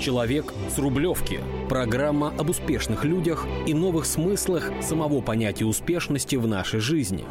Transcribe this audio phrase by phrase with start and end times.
[0.00, 1.40] Человек с Рублевки.
[1.68, 7.26] Программа об успешных людях и новых смыслах самого понятия успешности в нашей жизни.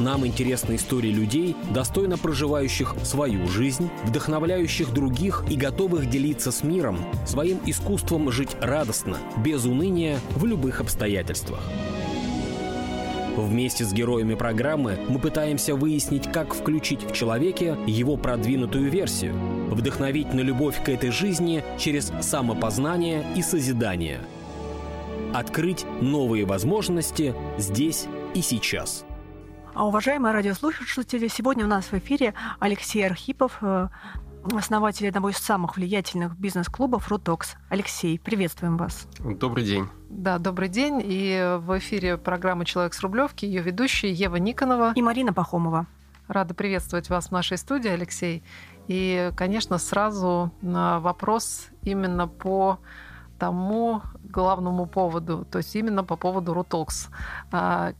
[0.00, 6.98] Нам интересны истории людей, достойно проживающих свою жизнь, вдохновляющих других и готовых делиться с миром
[7.26, 11.60] своим искусством жить радостно, без уныния, в любых обстоятельствах.
[13.36, 19.34] Вместе с героями программы мы пытаемся выяснить, как включить в человеке его продвинутую версию,
[19.70, 24.20] вдохновить на любовь к этой жизни через самопознание и созидание.
[25.34, 29.04] Открыть новые возможности здесь и сейчас.
[29.74, 33.88] А уважаемые радиослушатели, сегодня у нас в эфире Алексей Архипов, э,
[34.56, 37.56] основатель одного из самых влиятельных бизнес-клубов «Рутокс».
[37.68, 39.06] Алексей, приветствуем вас.
[39.20, 39.88] Добрый день.
[40.08, 41.00] Да, добрый день.
[41.04, 45.86] И в эфире программы «Человек с Рублевки» ее ведущие Ева Никонова и Марина Пахомова.
[46.26, 48.42] Рада приветствовать вас в нашей студии, Алексей.
[48.88, 52.78] И, конечно, сразу на вопрос именно по
[53.38, 57.08] тому главному поводу, то есть именно по поводу Рутокс.
[57.52, 57.92] А,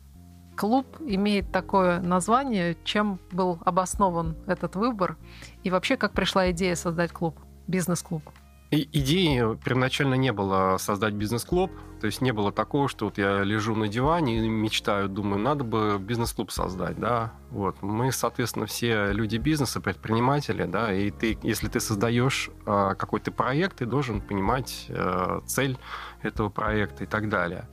[0.57, 5.17] клуб имеет такое название, чем был обоснован этот выбор,
[5.63, 8.23] и вообще как пришла идея создать клуб, бизнес-клуб?
[8.71, 13.43] И идеи первоначально не было создать бизнес-клуб, то есть не было такого, что вот я
[13.43, 17.81] лежу на диване и мечтаю, думаю, надо бы бизнес-клуб создать, да, вот.
[17.81, 23.79] Мы, соответственно, все люди бизнеса, предприниматели, да, и ты, если ты создаешь э, какой-то проект,
[23.79, 25.79] ты должен понимать э, цель
[26.21, 27.69] этого проекта и так далее.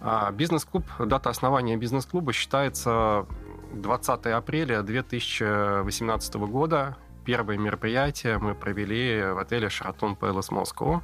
[0.00, 3.26] А бизнес-клуб, дата основания бизнес-клуба считается
[3.72, 6.96] 20 апреля 2018 года.
[7.26, 11.02] Первое мероприятие мы провели в отеле «Шаратон Пэлас Москва».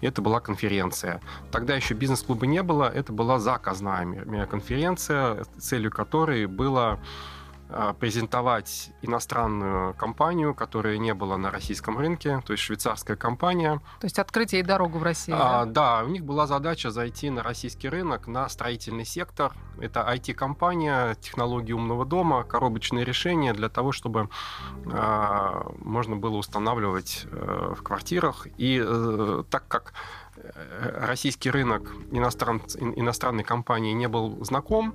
[0.00, 1.20] Это была конференция.
[1.52, 6.98] Тогда еще бизнес-клуба не было, это была заказная конференция, целью которой было
[7.98, 13.80] презентовать иностранную компанию, которая не была на российском рынке, то есть швейцарская компания.
[14.00, 15.80] То есть открытие и дорогу в Россию, а, да?
[15.80, 19.52] Да, у них была задача зайти на российский рынок, на строительный сектор.
[19.80, 24.28] Это IT-компания, технологии умного дома, коробочные решения для того, чтобы
[24.92, 28.46] а, можно было устанавливать а, в квартирах.
[28.58, 29.94] И а, так как
[30.36, 34.94] э, российский рынок иностран, иностранной компании не был знаком,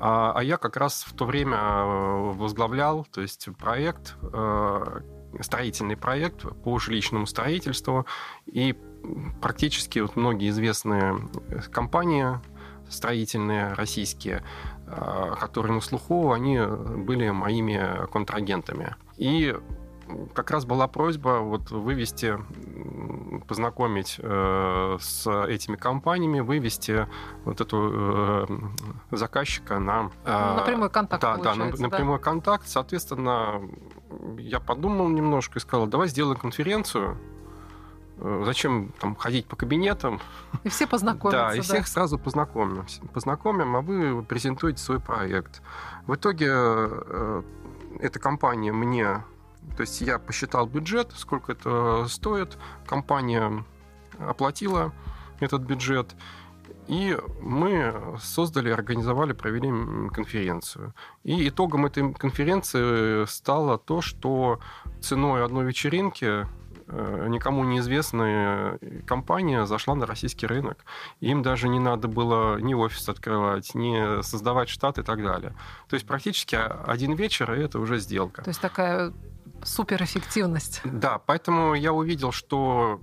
[0.00, 5.00] а, а я как раз в то время э, возглавлял, то есть проект, э,
[5.40, 8.06] строительный проект по жилищному строительству,
[8.46, 8.76] и
[9.40, 11.18] практически вот многие известные
[11.72, 12.40] компании
[12.88, 14.42] строительные российские,
[14.86, 18.94] э, которые на слуху, они были моими контрагентами.
[19.16, 19.54] И
[20.34, 22.38] как раз была просьба вот вывести,
[23.46, 27.06] познакомить э, с этими компаниями, вывести
[27.44, 28.46] вот эту э,
[29.10, 30.10] заказчика на...
[30.24, 32.68] Э, на прямой контакт, Да, да, на, на прямой контакт.
[32.68, 33.62] Соответственно,
[34.38, 37.16] я подумал немножко и сказал, давай сделаем конференцию,
[38.18, 40.20] э, Зачем там ходить по кабинетам?
[40.64, 41.48] И все познакомятся.
[41.48, 41.86] Да, и всех да.
[41.86, 42.84] сразу познакомим.
[43.12, 45.62] Познакомим, а вы презентуете свой проект.
[46.06, 47.42] В итоге э,
[48.00, 49.22] эта компания мне
[49.76, 53.64] то есть я посчитал бюджет, сколько это стоит, компания
[54.18, 54.92] оплатила
[55.40, 56.14] этот бюджет,
[56.86, 59.70] и мы создали, организовали, провели
[60.10, 60.94] конференцию.
[61.22, 64.60] И итогом этой конференции стало то, что
[65.00, 66.46] ценой одной вечеринки
[66.90, 70.84] Э, никому неизвестная компания зашла на российский рынок.
[71.20, 75.54] Им даже не надо было ни офис открывать, ни создавать штат и так далее.
[75.88, 78.42] То есть практически один вечер, и это уже сделка.
[78.42, 79.12] То есть такая
[79.62, 80.80] суперэффективность.
[80.84, 83.00] Да, поэтому я увидел, что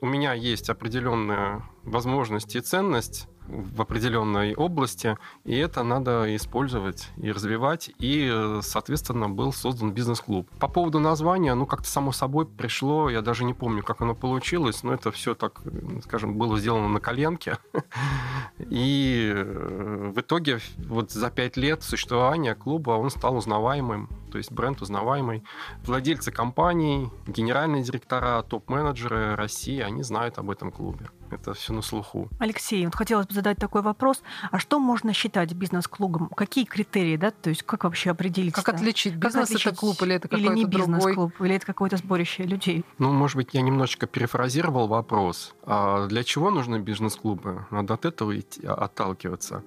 [0.00, 7.32] у меня есть определенная возможность и ценность в определенной области, и это надо использовать и
[7.32, 10.48] развивать, и, соответственно, был создан бизнес-клуб.
[10.60, 14.82] По поводу названия, ну, как-то само собой пришло, я даже не помню, как оно получилось,
[14.82, 15.62] но это все так,
[16.04, 17.58] скажем, было сделано на коленке.
[18.58, 24.52] И э, в итоге вот за пять лет существования клуба он стал узнаваемым, то есть
[24.52, 25.42] бренд узнаваемый.
[25.84, 31.10] Владельцы компаний, генеральные директора, топ-менеджеры России, они знают об этом клубе.
[31.30, 32.28] Это все на слуху.
[32.38, 34.22] Алексей, вот хотелось бы задать такой вопрос.
[34.50, 36.28] А что можно считать бизнес-клубом?
[36.28, 37.30] Какие критерии, да?
[37.30, 38.54] То есть как вообще определить?
[38.54, 39.14] Как отличить?
[39.14, 39.66] Бизнес как отличить?
[39.66, 41.32] это клуб или это какой-то Или не бизнес-клуб?
[41.40, 42.84] Или это какое-то сборище людей?
[42.98, 45.54] Ну, может быть, я немножечко перефразировал вопрос.
[45.64, 47.66] А для чего нужны бизнес-клубы?
[47.70, 49.62] Надо от этого идти, отталкиваться.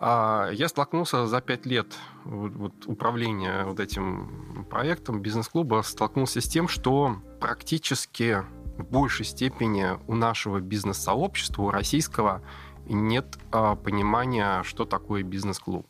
[0.00, 6.48] А я столкнулся за пять лет вот, вот, управления вот этим проектом бизнес-клуба, столкнулся с
[6.48, 8.44] тем, что практически
[8.76, 12.42] в большей степени у нашего бизнес-сообщества, у российского,
[12.86, 15.86] нет а, понимания, что такое бизнес-клуб.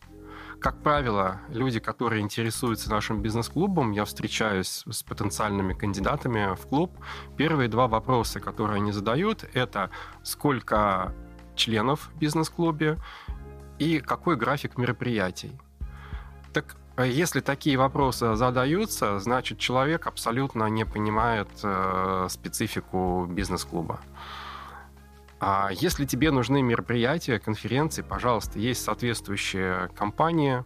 [0.59, 6.93] Как правило, люди, которые интересуются нашим бизнес-клубом, я встречаюсь с потенциальными кандидатами в клуб.
[7.37, 9.91] Первые два вопроса, которые они задают, это
[10.25, 11.15] сколько
[11.55, 12.99] членов в бизнес-клубе
[13.79, 15.59] и какой график мероприятий.
[16.53, 24.01] Так а если такие вопросы задаются, значит человек абсолютно не понимает э, специфику бизнес-клуба.
[25.39, 30.65] А если тебе нужны мероприятия, конференции, пожалуйста, есть соответствующие компании,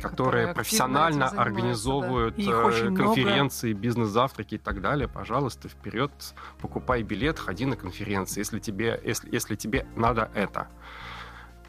[0.00, 2.70] которые, которые профессионально организовывают да.
[2.70, 5.08] Э, конференции, бизнес-завтраки и так далее.
[5.08, 6.12] Пожалуйста, вперед,
[6.60, 10.68] покупай билет, ходи на конференции, если тебе, если, если тебе надо это.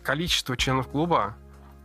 [0.08, 1.36] Количество членов клуба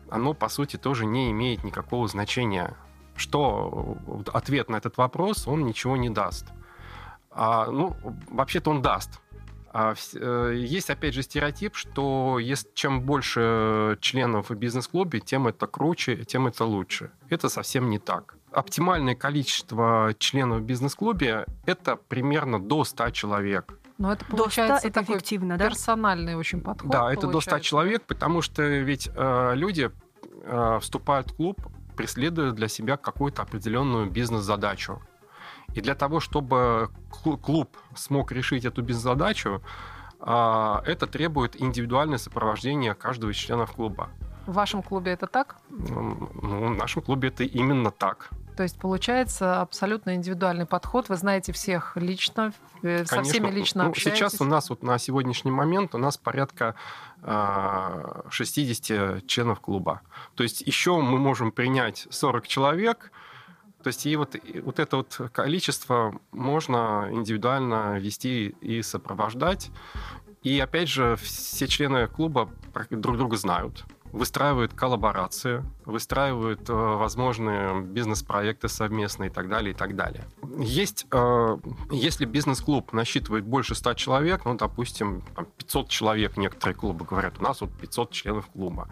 [0.09, 2.77] оно, по сути, тоже не имеет никакого значения.
[3.17, 3.99] Что
[4.33, 6.47] ответ на этот вопрос, он ничего не даст.
[7.33, 7.97] А, ну,
[8.29, 9.21] вообще-то он даст.
[9.73, 15.67] А, э, есть, опять же, стереотип, что есть, чем больше членов в бизнес-клубе, тем это
[15.67, 17.11] круче, тем это лучше.
[17.29, 18.37] Это совсем не так.
[18.53, 23.81] Оптимальное количество членов в бизнес-клубе– это примерно до 100 человек.
[24.02, 25.69] Но это получается это такой эффективно, да?
[25.69, 26.90] персональный очень подход.
[26.90, 27.50] Да, это получается.
[27.50, 29.93] до 100 человек, потому что ведь э, люди
[30.43, 31.60] э, вступают в клуб,
[31.96, 35.00] преследуя для себя какую-то определенную бизнес-задачу.
[35.72, 39.62] И для того, чтобы клуб смог решить эту бизнес-задачу,
[40.19, 44.10] э, это требует индивидуальное сопровождение каждого из членов клуба.
[44.46, 45.58] В вашем клубе это так?
[45.70, 48.31] Ну, в нашем клубе это именно так.
[48.56, 51.08] То есть получается абсолютно индивидуальный подход.
[51.08, 52.52] Вы знаете всех лично,
[52.82, 53.16] э, Конечно.
[53.16, 54.19] со всеми лично ну, общаетесь.
[54.19, 56.75] Сейчас у нас вот на сегодняшний момент у нас порядка
[57.22, 60.02] 60 а, членов клуба.
[60.34, 63.12] То есть еще мы можем принять 40 человек.
[63.82, 69.70] То есть и вот, и вот это вот количество можно индивидуально вести и сопровождать.
[70.43, 72.50] И опять же, все члены клуба
[72.90, 79.97] друг друга знают выстраивают коллаборации, выстраивают э, возможные бизнес-проекты совместные и так далее, и так
[79.97, 80.25] далее.
[80.59, 81.56] Есть, э,
[81.91, 85.25] если бизнес-клуб насчитывает больше 100 человек, ну, допустим,
[85.56, 88.88] 500 человек, некоторые клубы говорят, у нас вот 500 членов клуба.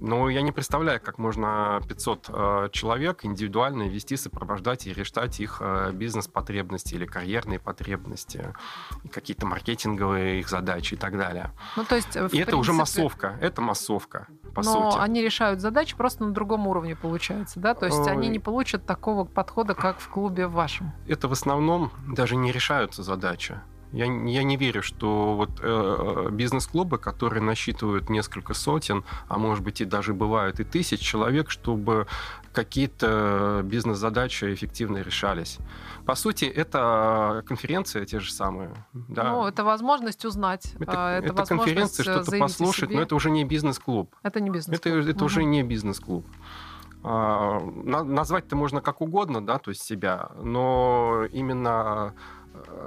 [0.00, 5.58] Но я не представляю, как можно 500 э, человек индивидуально вести, сопровождать и решать их
[5.60, 8.52] э, бизнес-потребности или карьерные потребности,
[9.12, 11.52] какие-то маркетинговые их задачи и так далее.
[11.76, 12.42] Ну, то есть, и принципе...
[12.42, 15.02] это уже массовка, это массовка по Но сути.
[15.02, 17.74] они решают задачи просто на другом уровне, получается, да?
[17.74, 20.92] То есть они не получат такого подхода, как в клубе вашем.
[21.06, 23.60] Это в основном даже не решаются задачи.
[23.96, 29.80] Я, я не верю, что вот э, бизнес-клубы, которые насчитывают несколько сотен, а может быть
[29.80, 32.06] и даже бывают и тысяч человек, чтобы
[32.52, 35.56] какие-то бизнес-задачи эффективно решались.
[36.04, 38.74] По сути, это конференции те же самые.
[38.92, 39.32] Да.
[39.32, 40.74] Ну, это возможность узнать.
[40.78, 44.14] Это, а, это, это конференция, что-то послушать, но это уже не бизнес-клуб.
[44.22, 44.94] Это не бизнес-клуб.
[44.94, 45.24] Это, это угу.
[45.24, 46.26] уже не бизнес-клуб.
[47.02, 52.14] А, назвать-то можно как угодно, да, то есть себя, но именно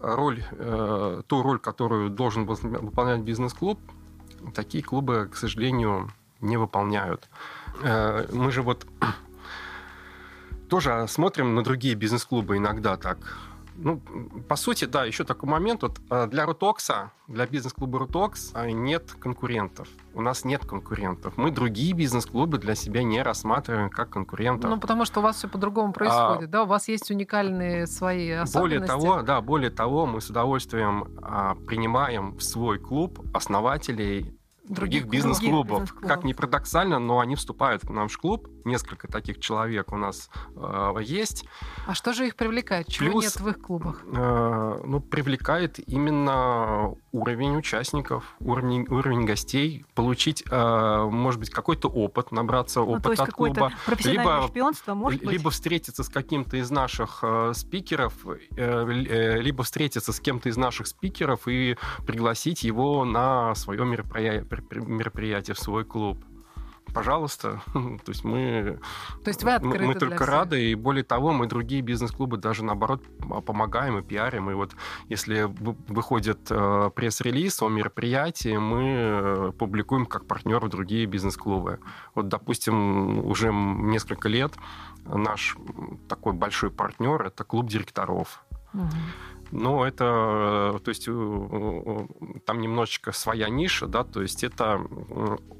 [0.01, 3.79] роль, э, ту роль, которую должен выполнять бизнес-клуб,
[4.53, 6.09] такие клубы, к сожалению,
[6.41, 7.29] не выполняют.
[7.83, 8.85] Э, мы же вот
[10.69, 13.17] тоже смотрим на другие бизнес-клубы иногда так
[13.81, 14.01] ну,
[14.47, 15.83] по сути, да, еще такой момент.
[15.83, 19.87] Вот а, для Рутокса, для бизнес-клуба Рутокс а, нет конкурентов.
[20.13, 21.37] У нас нет конкурентов.
[21.37, 24.69] Мы другие бизнес-клубы для себя не рассматриваем как конкурентов.
[24.69, 26.63] Ну, потому что у вас все по-другому происходит, а, да?
[26.63, 28.57] У вас есть уникальные свои особенности.
[28.59, 35.07] Более того, да, более того, мы с удовольствием а, принимаем в свой клуб основателей других,
[35.07, 35.81] бизнес-клубов.
[35.81, 38.47] бизнес Как ни парадоксально, но они вступают к нам в клуб.
[38.65, 41.45] Несколько таких человек у нас э, есть.
[41.87, 42.87] А что же их привлекает?
[42.87, 44.03] Чего Плюс, нет в их клубах?
[44.05, 52.31] Э, ну, привлекает именно уровень участников, уровень, уровень гостей, получить, э, может быть, какой-то опыт,
[52.31, 53.71] набраться ну, опыта от клуба.
[54.03, 55.53] Либо, шпионство, может либо быть?
[55.53, 60.87] встретиться с каким-то из наших э, спикеров, э, э, либо встретиться с кем-то из наших
[60.87, 66.23] спикеров и пригласить его на свое мероприятие мероприятие в свой клуб
[66.93, 67.61] пожалуйста.
[67.73, 68.79] То есть мы,
[69.23, 73.03] То есть вы открыты мы, только рады, и более того, мы другие бизнес-клубы даже наоборот
[73.45, 74.49] помогаем и пиарим.
[74.49, 74.75] И вот
[75.07, 75.43] если
[75.87, 81.79] выходит э, пресс-релиз о мероприятии, мы э, публикуем как партнеры другие бизнес-клубы.
[82.15, 84.53] Вот, допустим, уже несколько лет
[85.05, 85.57] наш
[86.07, 88.43] такой большой партнер это клуб директоров.
[88.73, 88.87] Угу.
[89.51, 91.05] Но это, э, то есть,
[92.45, 94.81] там немножечко своя ниша, да, то есть это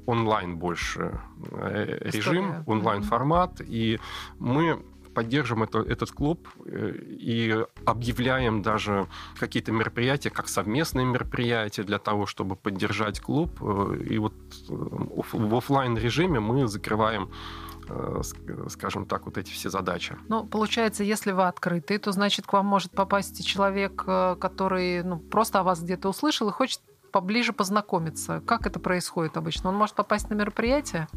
[0.06, 1.20] онлайн больше
[1.50, 3.98] э, режим, онлайн-формат, и
[4.38, 4.82] мы
[5.20, 6.92] поддерживаем это, этот клуб э,
[7.28, 9.06] и объявляем даже
[9.38, 13.50] какие-то мероприятия как совместные мероприятия для того, чтобы поддержать клуб.
[14.10, 14.32] И вот
[14.68, 17.30] в офлайн режиме мы закрываем
[18.68, 20.16] скажем так, вот эти все задачи.
[20.28, 25.58] Ну, получается, если вы открыты, то значит к вам может попасть человек, который ну, просто
[25.58, 28.42] о вас где-то услышал и хочет поближе познакомиться.
[28.46, 29.70] Как это происходит обычно?
[29.70, 31.08] Он может попасть на мероприятие?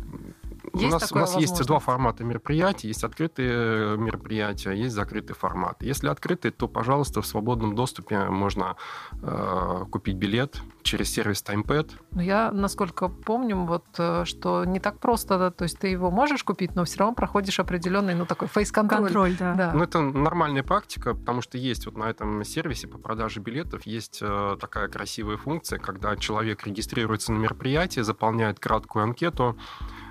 [0.74, 2.88] Есть у нас, у нас есть два формата мероприятий.
[2.88, 5.84] Есть открытые мероприятия, есть закрытый формат.
[5.84, 8.76] Если открытый, то, пожалуйста, в свободном доступе можно
[9.22, 11.92] э, купить билет через сервис TimePad.
[12.12, 16.10] Но я, насколько помню, вот, э, что не так просто, да, то есть ты его
[16.10, 19.04] можешь купить, но все равно проходишь определенный, ну, такой фейс-контроль.
[19.04, 19.54] Контроль, да.
[19.54, 19.72] да.
[19.74, 24.20] Ну, это нормальная практика, потому что есть вот на этом сервисе по продаже билетов есть
[24.22, 30.03] э, такая красивая функция, когда человек регистрируется на мероприятие, заполняет краткую анкету, а,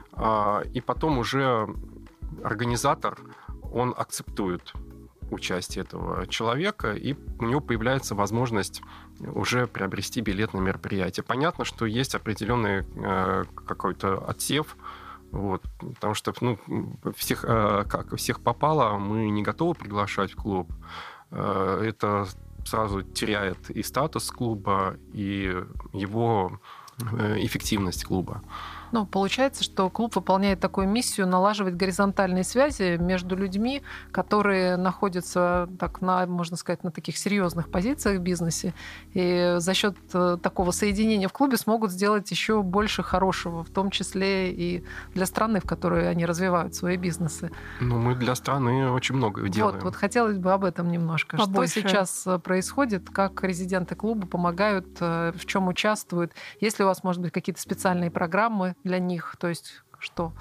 [0.73, 1.69] и потом уже
[2.43, 3.19] организатор,
[3.73, 4.75] он акцептует
[5.33, 8.83] участие этого человека, и у него появляется возможность
[9.21, 11.25] уже приобрести билет на мероприятие.
[11.25, 14.77] Понятно, что есть определенный э, какой-то отсев,
[15.31, 16.59] вот, потому что ну,
[17.17, 20.71] всех, э, как всех попало, мы не готовы приглашать в клуб.
[21.31, 22.27] Э, это
[22.67, 25.57] сразу теряет и статус клуба, и
[25.93, 26.61] его
[27.39, 28.43] эффективность клуба.
[28.93, 33.83] Ну, получается, что клуб выполняет такую миссию налаживать горизонтальные связи между людьми,
[34.13, 38.75] которые находятся, так, на, можно сказать, на таких серьезных позициях в бизнесе.
[39.15, 43.91] И за счет э, такого соединения в клубе смогут сделать еще больше хорошего, в том
[43.91, 44.85] числе и
[45.15, 47.51] для страны, в которой они развивают свои бизнесы.
[47.81, 49.77] Ну, мы для страны очень много делаем.
[49.77, 51.39] Вот, вот хотелось бы об этом немножко.
[51.39, 51.81] Побольше.
[51.81, 56.33] Что сейчас э, происходит, как резиденты клуба помогают, э, в чем участвуют?
[56.61, 59.37] Есть ли у вас, может быть, какие-то специальные программы для них?
[59.39, 60.33] То есть что?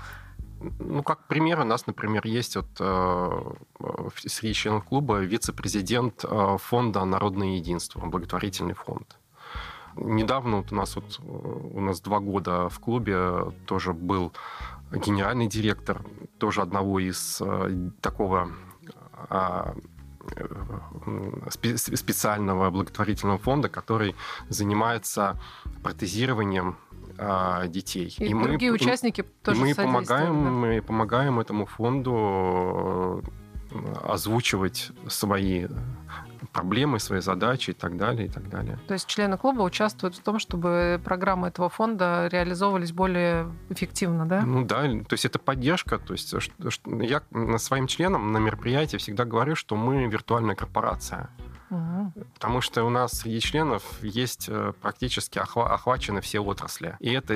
[0.80, 7.04] Ну, как пример, у нас, например, есть вот, э, среди членов клуба вице-президент э, фонда
[7.04, 9.18] «Народное единство», благотворительный фонд.
[9.96, 14.32] Недавно вот у нас вот э, у нас два года в клубе тоже был
[14.92, 16.04] генеральный директор
[16.38, 18.52] тоже одного из э, такого
[19.30, 19.74] э,
[21.76, 24.16] специального благотворительного фонда, который
[24.50, 25.40] занимается
[25.84, 26.78] протезированием
[27.18, 28.14] а, детей.
[28.18, 30.50] И, и другие мы, участники тоже мы помогаем, да?
[30.50, 33.24] мы помогаем этому фонду
[33.72, 35.68] э, озвучивать свои
[36.52, 38.78] проблемы, свои задачи и так далее, и так далее.
[38.88, 44.42] То есть члены клуба участвуют в том, чтобы программы этого фонда реализовывались более эффективно, да?
[44.42, 45.98] Ну да, то есть это поддержка.
[45.98, 46.34] То есть
[46.86, 47.22] я
[47.58, 51.30] своим членам на мероприятии всегда говорю, что мы виртуальная корпорация.
[52.34, 56.98] Потому что у нас среди членов есть э, практически охвачены все отрасли.
[57.00, 57.36] И это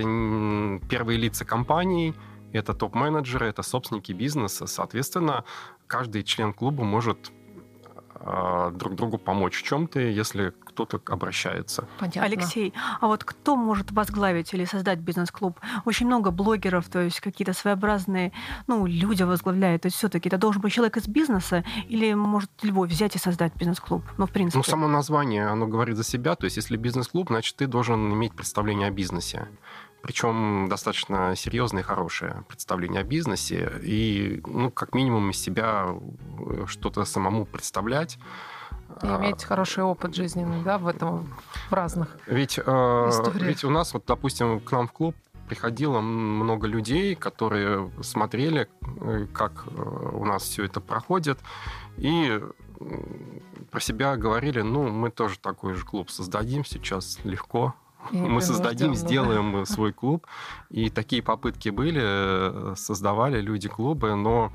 [0.90, 2.14] первые лица компаний,
[2.52, 4.66] это топ-менеджеры, это собственники бизнеса.
[4.68, 5.46] Соответственно,
[5.88, 7.32] каждый член клуба может
[8.74, 11.88] друг другу помочь в чем-то, если кто-то обращается.
[12.00, 12.24] Понятно.
[12.24, 15.60] Алексей, а вот кто может возглавить или создать бизнес-клуб?
[15.86, 18.32] Очень много блогеров, то есть какие-то своеобразные,
[18.68, 19.84] ну, люди возглавляют.
[19.84, 23.56] То есть все-таки это должен быть человек из бизнеса или может любой взять и создать
[23.56, 24.04] бизнес-клуб?
[24.18, 24.58] Ну, в принципе.
[24.58, 26.36] Ну, само название, оно говорит за себя.
[26.36, 29.48] То есть если бизнес-клуб, значит, ты должен иметь представление о бизнесе
[30.06, 35.96] причем достаточно серьезное и хорошее представление о бизнесе, и, ну, как минимум из себя
[36.48, 38.20] э, что-то самому представлять.
[39.02, 41.28] И иметь а, хороший опыт жизненный, да, в этом,
[41.72, 45.16] в разных ведь, э, ведь у нас, вот, допустим, к нам в клуб
[45.50, 48.70] приходило много людей, которые смотрели,
[49.02, 51.40] э, как у нас все это проходит,
[51.98, 52.44] и
[53.72, 57.74] про себя говорили, ну, мы тоже такой же клуб создадим сейчас легко,
[58.12, 59.66] мы создадим, ждем, сделаем да.
[59.66, 60.28] свой клуб.
[60.70, 64.52] И такие попытки были, э, создавали люди клубы, но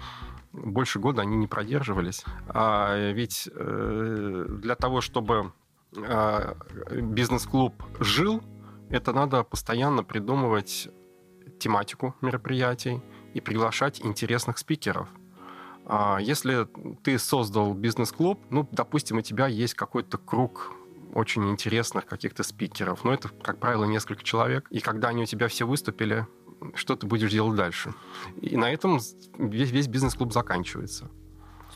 [0.52, 2.24] больше года они не продерживались.
[2.48, 5.52] А ведь э, для того, чтобы
[5.96, 6.56] а,
[6.90, 8.42] бизнес-клуб жил,
[8.90, 10.88] это надо постоянно придумывать
[11.58, 13.02] тематику мероприятий
[13.34, 15.08] и приглашать интересных спикеров.
[15.86, 16.68] А если
[17.02, 20.72] ты создал бизнес-клуб, ну, допустим, у тебя есть какой-то круг
[21.14, 23.04] очень интересных каких-то спикеров.
[23.04, 24.66] Но это, как правило, несколько человек.
[24.70, 26.26] И когда они у тебя все выступили,
[26.74, 27.94] что ты будешь делать дальше?
[28.40, 29.00] И на этом
[29.38, 31.10] весь, весь бизнес-клуб заканчивается.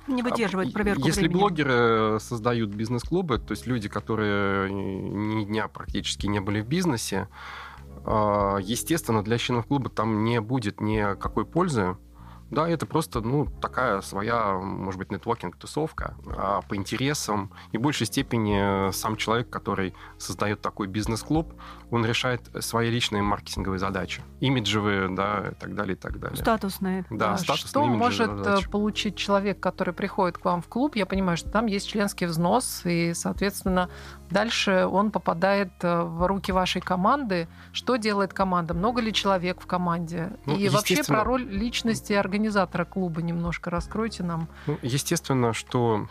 [0.07, 1.38] Не выдерживает а, проверку Если временем.
[1.38, 7.29] блогеры создают бизнес-клубы, то есть люди, которые ни дня практически не были в бизнесе,
[8.05, 11.97] а, естественно, для членов клуба там не будет никакой пользы,
[12.51, 17.51] да, это просто, ну, такая своя, может быть, нетворкинг-тусовка а по интересам.
[17.73, 21.55] И в большей степени сам человек, который создает такой бизнес-клуб,
[21.91, 24.23] он решает свои личные маркетинговые задачи.
[24.41, 26.37] Имиджевые, да, и так далее, и так далее.
[26.37, 27.05] Статусные.
[27.11, 28.71] Да, а статусные Что может э, задачи.
[28.71, 30.97] получить человек, который приходит к вам в клуб?
[30.97, 33.89] Я понимаю, что там есть членский взнос, и, соответственно,
[34.31, 37.49] дальше он попадает э, в руки вашей команды.
[37.73, 38.75] Что делает команда?
[38.75, 40.37] Много ли человек в команде?
[40.47, 44.49] Ну, и вообще про роль личности организации организатора клуба немножко раскройте нам.
[44.67, 46.09] Ну, естественно, что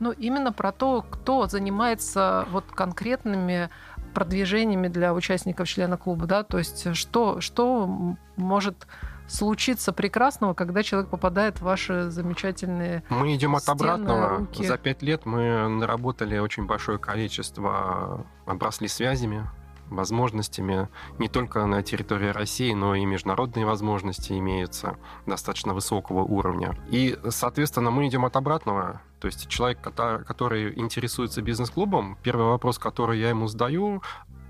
[0.00, 3.68] ну, именно про то, кто занимается вот конкретными
[4.14, 8.86] продвижениями для участников члена клуба, да, то есть что, что может
[9.26, 14.38] случиться прекрасного, когда человек попадает в ваши замечательные Мы идем от стены, обратного.
[14.38, 14.64] руки.
[14.66, 19.46] За пять лет мы наработали очень большое количество, обросли связями,
[19.90, 20.88] возможностями
[21.18, 26.76] не только на территории России, но и международные возможности имеются достаточно высокого уровня.
[26.90, 29.00] И, соответственно, мы идем от обратного.
[29.20, 34.02] То есть человек, который интересуется бизнес-клубом, первый вопрос, который я ему задаю,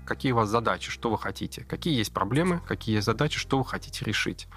[0.05, 3.65] какие у вас задачи, что вы хотите, какие есть проблемы, какие есть задачи, что вы
[3.65, 4.47] хотите решить.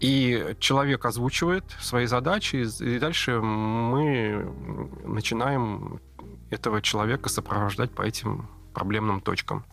[0.00, 4.50] И человек озвучивает свои задачи, и дальше мы
[5.04, 6.00] начинаем
[6.50, 9.64] этого человека сопровождать по этим проблемным точкам.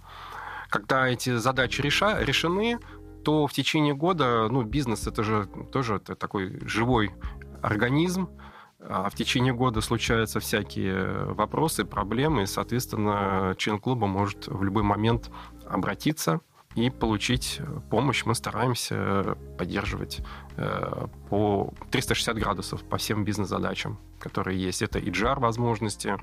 [0.70, 2.80] Когда эти задачи реша, решены,
[3.24, 7.12] то в течение года, ну, бизнес это же тоже это такой живой
[7.62, 8.30] организм,
[8.80, 14.84] а в течение года случаются всякие вопросы, проблемы, и, соответственно, член клуба может в любой
[14.84, 15.30] момент
[15.66, 16.42] обратиться
[16.76, 18.24] и получить помощь.
[18.26, 20.22] Мы стараемся поддерживать
[20.58, 24.82] э, по 360 градусов по всем бизнес-задачам, которые есть.
[24.82, 26.16] Это и JAR возможности,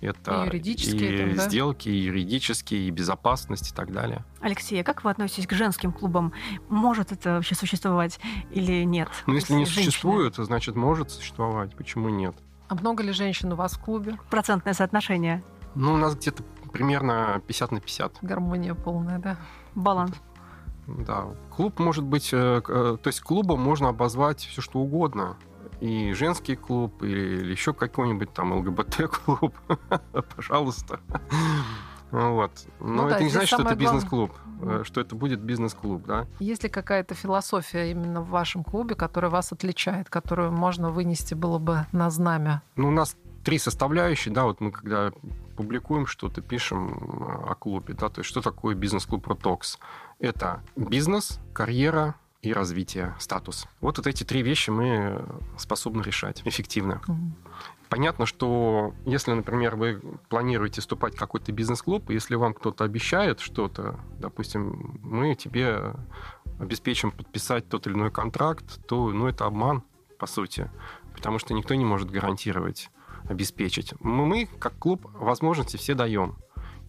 [0.00, 1.48] это И юридические и там, да?
[1.48, 4.24] сделки, и юридические, и безопасность и так далее.
[4.40, 6.32] Алексей, а как вы относитесь к женским клубам?
[6.68, 9.08] Может это вообще существовать или нет?
[9.26, 11.74] Ну, если не женщины- существует, значит, может существовать.
[11.76, 12.34] Почему нет?
[12.68, 14.16] А много ли женщин у вас в клубе?
[14.30, 15.42] Процентное соотношение,
[15.74, 16.42] Ну, у нас где-то
[16.72, 18.18] примерно 50 на 50.
[18.22, 19.36] Гармония полная, да?
[19.74, 20.12] баланс.
[20.86, 25.36] Да, клуб может быть, э, э, то есть клубом можно обозвать все что угодно.
[25.80, 29.54] И женский клуб, или, еще какой-нибудь там ЛГБТ-клуб,
[30.36, 31.00] пожалуйста.
[32.10, 32.50] Вот.
[32.80, 34.32] Но Ну да, это не здесь значит, что это главное- бизнес-клуб,
[34.62, 36.26] э, что это будет бизнес-клуб, да.
[36.40, 41.58] Есть ли какая-то философия именно в вашем клубе, которая вас отличает, которую можно вынести было
[41.58, 42.62] бы на знамя?
[42.76, 45.12] Ну, у нас три составляющие, да, вот мы когда
[45.56, 49.78] публикуем что-то, пишем э, о клубе, да, то есть что такое бизнес-клуб Протокс?
[50.18, 53.66] Это бизнес, карьера и развитие, статус.
[53.80, 55.24] Вот, вот эти три вещи мы
[55.58, 57.02] способны решать эффективно.
[57.06, 57.36] Мгм.
[57.90, 63.98] Понятно, что если, например, вы планируете вступать в какой-то бизнес-клуб, если вам кто-то обещает что-то,
[64.18, 65.94] допустим, мы тебе
[66.60, 69.82] обеспечим подписать тот или иной контракт, то ну, это обман,
[70.18, 70.70] по сути,
[71.14, 72.90] потому что никто не может гарантировать,
[73.28, 73.92] обеспечить.
[74.00, 76.36] Мы, как клуб, возможности все даем.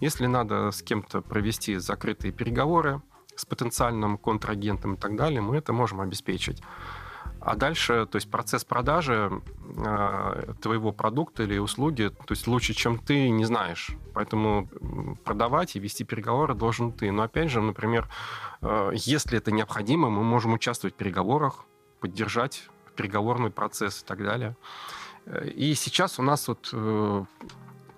[0.01, 3.01] Если надо с кем-то провести закрытые переговоры
[3.41, 6.61] с потенциальным контрагентом и так далее, мы это можем обеспечить.
[7.39, 9.41] А дальше, то есть процесс продажи
[9.75, 13.89] э, твоего продукта или услуги, то есть лучше, чем ты, не знаешь.
[14.13, 14.69] Поэтому
[15.25, 17.11] продавать и вести переговоры должен ты.
[17.11, 18.07] Но опять же, например,
[18.61, 21.65] э, если это необходимо, мы можем участвовать в переговорах,
[21.99, 24.55] поддержать переговорный процесс и так далее.
[25.25, 27.25] Э, И сейчас у нас вот э,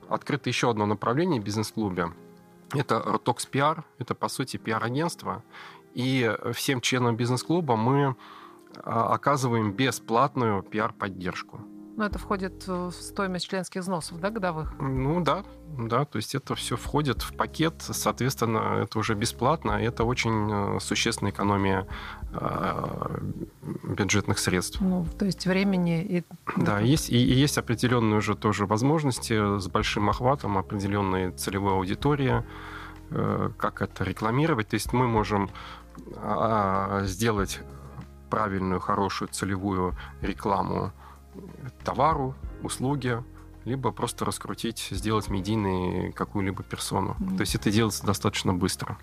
[0.08, 2.13] открыто еще одно направление в бизнес-клубе.
[2.73, 5.43] Это Rotox PR, это, по сути, пиар-агентство.
[5.93, 8.15] И всем членам бизнес-клуба мы
[8.77, 11.62] а, оказываем бесплатную пиар-поддержку.
[11.95, 14.73] Ну, это входит в стоимость членских взносов, да, годовых?
[14.79, 15.43] Ну да,
[15.77, 20.49] да, то есть это все входит в пакет, соответственно, это уже бесплатно, и это очень
[20.51, 21.88] э, существенная экономия
[22.32, 23.19] э,
[23.84, 24.82] бюджетных средств.
[24.82, 26.23] Ну, то есть времени и...
[26.58, 32.43] Да, есть, и, и есть определенные уже тоже возможности с большим охватом, определенной целевой аудитории,
[33.12, 34.69] э, как это рекламировать.
[34.69, 35.51] То есть мы можем
[36.17, 37.62] а, сделать
[38.29, 40.91] правильную, хорошую целевую рекламу
[41.84, 43.24] товару, услуге,
[43.65, 47.15] либо просто раскрутить, сделать медийной какую-либо персону.
[47.19, 47.38] Мгм.
[47.38, 48.98] То есть это делается достаточно быстро.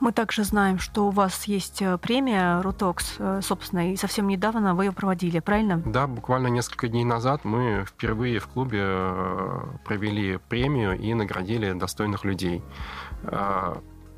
[0.00, 4.74] Мы также знаем, что у вас есть э, премия Рутокс, э, собственно, и совсем недавно
[4.74, 5.82] вы ее проводили, правильно?
[5.84, 12.24] Да, буквально несколько дней назад мы впервые в клубе э, провели премию и наградили достойных
[12.24, 12.62] людей.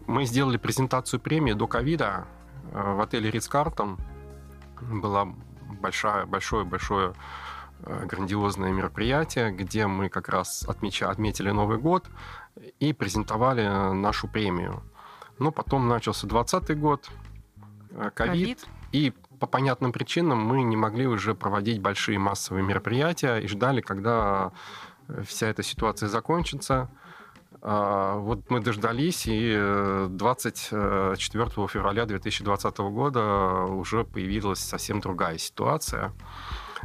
[0.07, 2.27] Мы сделали презентацию премии до ковида
[2.73, 3.99] в отеле Ридс Картон.
[4.81, 5.27] Была
[5.81, 7.15] большая, большое, большое
[7.85, 12.07] грандиозное мероприятие, где мы как раз отмеча, отметили Новый год
[12.81, 14.83] и презентовали э, нашу премию.
[15.39, 17.11] Но потом начался 2020 год,
[17.91, 23.49] э, ковид, и по понятным причинам мы не могли уже проводить большие массовые мероприятия и
[23.49, 24.53] ждали, когда
[25.09, 26.91] э, вся эта ситуация закончится.
[27.61, 36.13] А, Вот мы дождались, и э, 24 февраля 2020 года уже появилась совсем другая ситуация.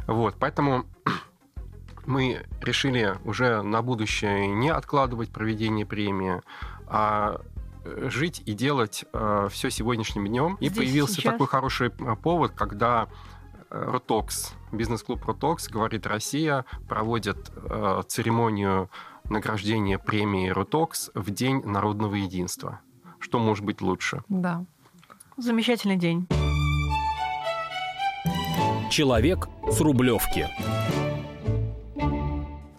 [0.08, 0.86] Вот, поэтому
[2.06, 6.40] мы решили уже на будущее не откладывать проведение премии,
[6.86, 7.42] а
[7.84, 10.56] э, жить и делать э, все сегодняшним днем.
[10.60, 11.32] И Здесь, появился сейчас.
[11.34, 13.08] такой хороший э, повод, когда
[13.70, 18.88] э, Ротокс, бизнес-клуб Ротокс, говорит Россия, проводит э, церемонию
[19.24, 22.80] награждения премии Ротокс в День народного единства.
[23.18, 24.22] Что может быть лучше?
[24.28, 24.64] Да.
[25.36, 26.26] Замечательный день.
[28.90, 30.48] Человек с Рублевки.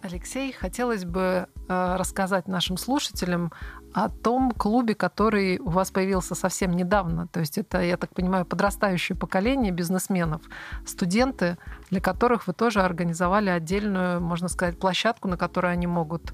[0.02, 3.52] Алексей, хотелось бы э, рассказать нашим слушателям
[3.94, 7.28] о том клубе, который у вас появился совсем недавно.
[7.28, 10.42] То есть это, я так понимаю, подрастающее поколение бизнесменов,
[10.84, 11.58] студенты,
[11.92, 16.34] для которых вы тоже организовали отдельную, можно сказать, площадку, на которой они могут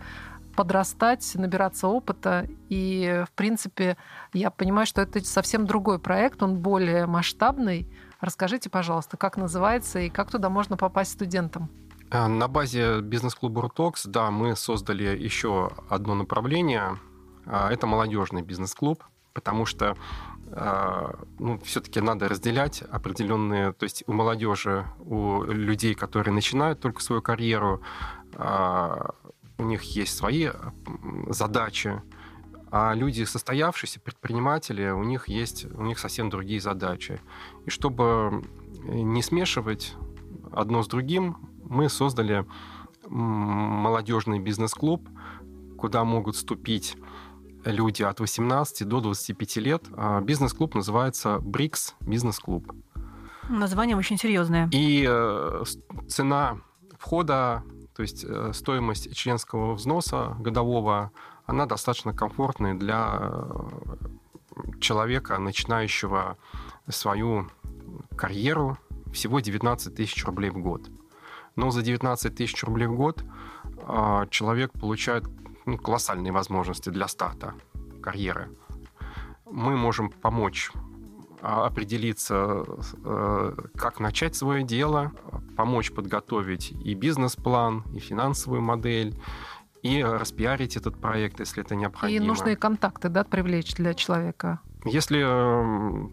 [0.55, 2.47] подрастать, набираться опыта.
[2.69, 3.97] И, в принципе,
[4.31, 7.89] я понимаю, что это совсем другой проект, он более масштабный.
[8.25, 11.69] Расскажите, пожалуйста, как называется и как туда можно попасть студентам?
[12.09, 16.97] Э, На базе бизнес-клуба Рутокс, да, мы создали еще одно направление.
[17.45, 19.95] А, Это молодежный бизнес-клуб, потому что
[20.51, 27.03] а, ну, все-таки надо разделять определенные, то есть у молодежи, у людей, которые начинают только
[27.03, 27.81] свою карьеру,
[29.57, 30.49] у них есть свои
[31.27, 32.01] задачи,
[32.77, 37.21] а люди, состоявшиеся предприниматели, у них есть, у них совсем другие задачи.
[37.65, 38.43] И чтобы
[38.83, 39.95] не смешивать
[40.51, 42.45] одно с другим, мы создали
[43.07, 45.07] молодежный бизнес-клуб,
[45.77, 46.97] куда могут вступить
[47.63, 49.85] люди от 18 до 25 лет.
[49.95, 52.73] А Бизнес-клуб называется БРИКС бизнес-клуб.
[53.47, 54.69] Название очень серьезное.
[54.73, 55.63] И э,
[56.09, 56.57] цена
[56.99, 57.63] входа,
[57.95, 61.13] то есть э, стоимость членского взноса годового,
[61.45, 63.69] она достаточно комфортная для э,
[64.79, 66.37] человека, начинающего
[66.87, 67.49] свою
[68.15, 68.77] карьеру,
[69.13, 70.89] всего 19 тысяч рублей в год.
[71.55, 73.23] Но за 19 тысяч рублей в год
[73.83, 75.23] а, человек получает
[75.65, 77.53] ну, колоссальные возможности для старта
[78.01, 78.49] карьеры.
[79.45, 80.71] Мы можем помочь
[81.41, 82.65] а, определиться,
[83.03, 85.11] э, как начать свое дело,
[85.55, 89.17] помочь подготовить и бизнес-план, и финансовую модель,
[89.85, 92.25] и распиарить этот проект, если это И необходимо.
[92.25, 94.59] нужные контакты, да, привлечь для человека.
[94.83, 96.07] Если, э,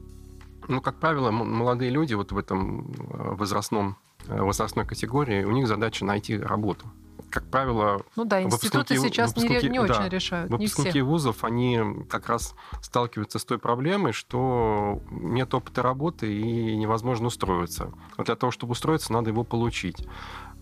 [0.69, 3.97] ну, как правило, молодые люди вот в этом э, возрастном,
[4.29, 6.87] э, возрастной категории, у них задача найти работу.
[7.31, 11.03] Как правило, Ну да, институты сейчас не, выпускники- не очень да, решают, не выпускники все.
[11.03, 11.81] вузов, они
[12.11, 17.91] как раз сталкиваются с той проблемой, что нет опыта работы и невозможно устроиться.
[18.19, 20.07] А для того, чтобы устроиться, надо его получить.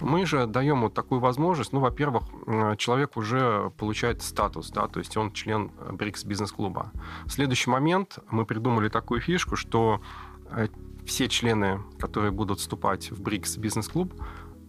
[0.01, 1.73] Мы же даем вот такую возможность.
[1.73, 2.25] Ну, во-первых,
[2.79, 6.93] человек уже получает статус, да, то есть он член э, БРИКС бизнес-клуба.
[7.27, 10.01] Следующий момент мы придумали такую фишку, что
[10.51, 10.69] э,
[11.05, 14.15] все члены, которые будут вступать в БРИКС бизнес-клуб,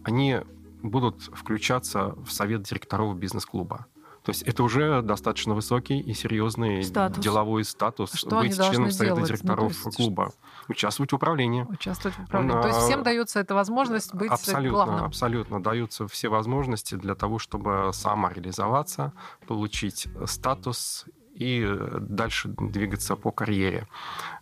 [0.04, 0.40] они
[0.82, 3.86] будут включаться в совет директоров бизнес-клуба.
[4.24, 7.18] То есть это уже достаточно высокий и серьезный Статус.
[7.18, 9.20] деловой статус Что быть членом совета делать?
[9.20, 10.32] Ну, директоров то есть клуба,
[10.68, 11.66] участвовать в управлении.
[11.68, 12.60] Участвовать в управлении.
[12.62, 15.04] То есть А, всем дается эта возможность быть абсолютно, главным.
[15.04, 19.12] абсолютно даются все возможности для того, чтобы самореализоваться,
[19.46, 21.66] получить статус и
[21.98, 23.88] дальше двигаться по карьере.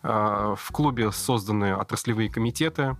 [0.03, 2.97] Э, В клубе созданы отраслевые комитеты,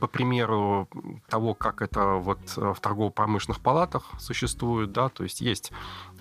[0.00, 0.88] по примеру
[1.28, 5.72] того, как это вот э, в торгово-промышленных палатах существует, да, то есть есть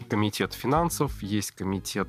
[0.10, 2.08] комитет финансов, есть комитет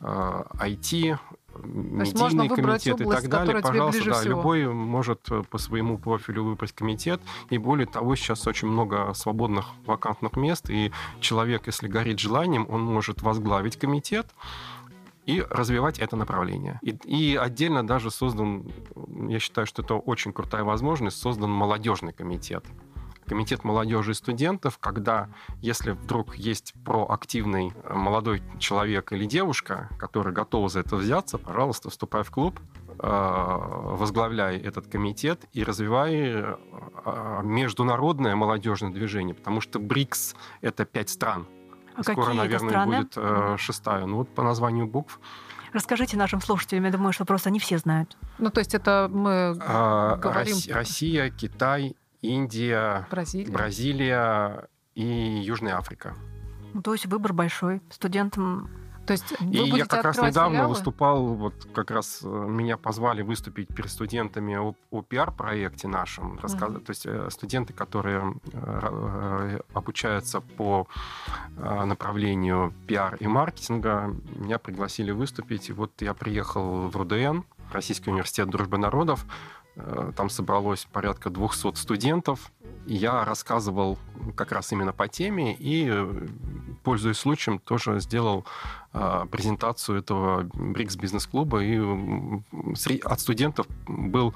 [0.00, 1.18] э, IT,
[1.64, 3.62] медийный комитет и область, так далее.
[3.62, 4.30] Пожалуйста, да, всего.
[4.30, 7.20] любой может э, по своему профилю выбрать комитет.
[7.50, 12.82] И более того, сейчас очень много свободных вакантных мест, и человек, если горит желанием, он
[12.82, 14.26] может возглавить комитет
[15.26, 16.78] и развивать это направление.
[16.82, 18.70] И, и отдельно даже создан,
[19.28, 22.64] я считаю, что это очень крутая возможность, создан молодежный комитет.
[23.26, 25.28] Комитет молодежи и студентов, когда,
[25.60, 31.88] если вдруг есть проактивный э, молодой человек или девушка, который готова за это взяться, пожалуйста,
[31.88, 32.58] вступай в клуб,
[32.88, 36.56] э, возглавляй этот комитет и развивай э,
[37.44, 41.46] международное молодежное движение, потому что БРИКС— это пять стран.
[41.94, 42.96] А Скоро, какие это наверное, страны?
[42.98, 44.06] будет э, шестая.
[44.06, 45.20] Ну вот по названию букв.
[45.72, 48.16] Расскажите нашим слушателям, я думаю, что просто не все знают.
[48.38, 53.50] Ну, то есть это мы А, говорим Рос- Россия, Китай, Индия, Бразилия.
[53.52, 56.14] Бразилия и Южная Африка.
[56.74, 57.80] Ну, то есть выбор большой.
[57.90, 58.70] Студентам
[59.06, 60.68] То есть вы И я как раз недавно филиалы?
[60.68, 66.38] выступал, вот как раз э, меня позвали выступить перед студентами о, о пиар-проекте нашем.
[66.40, 66.84] рассказать.
[66.84, 70.86] То есть э, студенты, которые э, обучаются по
[71.56, 75.68] направлению пиар и маркетинга, меня пригласили выступить.
[75.68, 77.40] И вот я приехал в РУДН,
[77.72, 79.24] Российский университет дружбы народов.
[79.76, 82.52] Э, Там собралось порядка 200 студентов.
[82.86, 83.98] я рассказывал
[84.34, 86.26] как раз именно по теме и, э,
[86.82, 88.44] пользуясь случаем, тоже сделал
[88.92, 91.80] э, презентацию этого БРИКС бизнес-клуба, и
[93.04, 94.34] от студентов был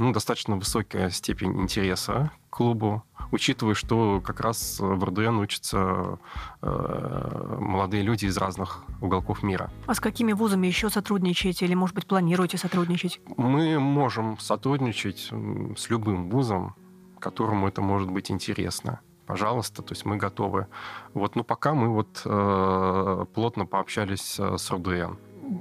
[0.00, 6.18] ну, достаточно высокая степень интереса к клубу, учитывая, что как раз в РДН учатся
[6.62, 9.70] э, молодые люди из разных уголков мира.
[9.86, 13.20] А с какими вузами еще сотрудничаете или, может быть, планируете сотрудничать?
[13.36, 15.30] Мы можем сотрудничать
[15.76, 16.74] с любым вузом,
[17.18, 20.66] которому это может быть интересно пожалуйста, то есть мы готовы.
[21.14, 25.14] Вот, ну пока мы вот э, плотно пообщались э, с РДН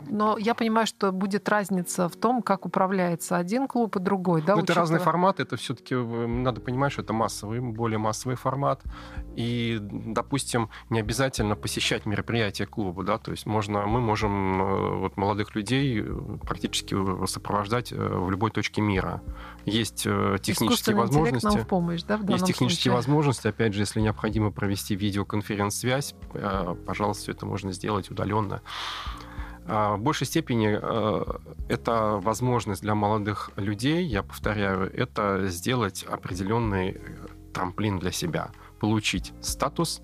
[0.10, 4.42] но я понимаю, что будет разница в том, как управляется один клуб и другой.
[4.42, 8.36] Да, ну, это разный формат, это все-таки э, надо понимать, что это массовый, более массовый
[8.36, 8.82] формат.
[9.36, 15.18] И, допустим, не обязательно посещать мероприятия клуба, да, то есть можно, мы можем э, вот,
[15.18, 19.22] молодых людей э, практически сопровождать в любой точке мира.
[19.66, 20.04] Есть
[20.42, 21.66] технические возможности.
[21.68, 22.94] Помощь, да, есть технические случае.
[22.94, 26.16] возможности, опять же, если необходимо провести видеоконференц-связь,
[26.86, 28.62] пожалуйста, все это можно сделать удаленно.
[29.72, 31.26] А, в большей степени э,
[31.68, 36.98] это возможность для молодых людей, я повторяю, это сделать определенный э,
[37.54, 40.02] трамплин для себя, получить статус,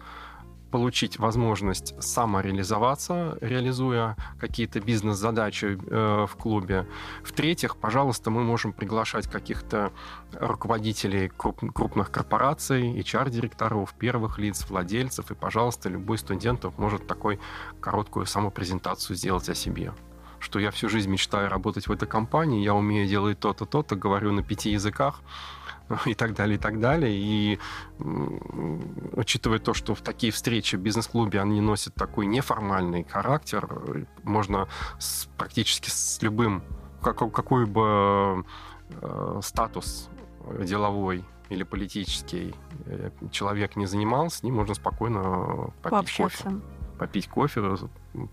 [0.75, 6.85] получить возможность самореализоваться, реализуя какие-то бизнес-задачи э, в клубе.
[7.23, 9.93] В-третьих, пожалуйста, мы можем приглашать каких-то
[10.33, 17.39] руководителей круп, крупных корпораций, HR-директоров, первых лиц, владельцев, и, пожалуйста, любой студент может такой
[17.79, 19.93] короткую самопрезентацию сделать о себе.
[20.39, 24.33] Что я всю жизнь мечтаю работать в этой компании, я умею делать то-то, то-то, говорю
[24.33, 25.21] на пяти языках,
[26.05, 27.13] и так далее, и так далее.
[27.15, 27.59] И
[29.13, 34.67] учитывая то, что в такие встречи в бизнес-клубе они носят такой неформальный характер, можно
[34.99, 36.63] с, практически с любым,
[37.01, 38.45] как, какой бы
[38.89, 40.09] э, статус
[40.59, 46.43] деловой или политический э, человек не занимался, с ним можно спокойно попить Пообщаться.
[46.43, 46.61] кофе.
[46.97, 47.77] Попить кофе,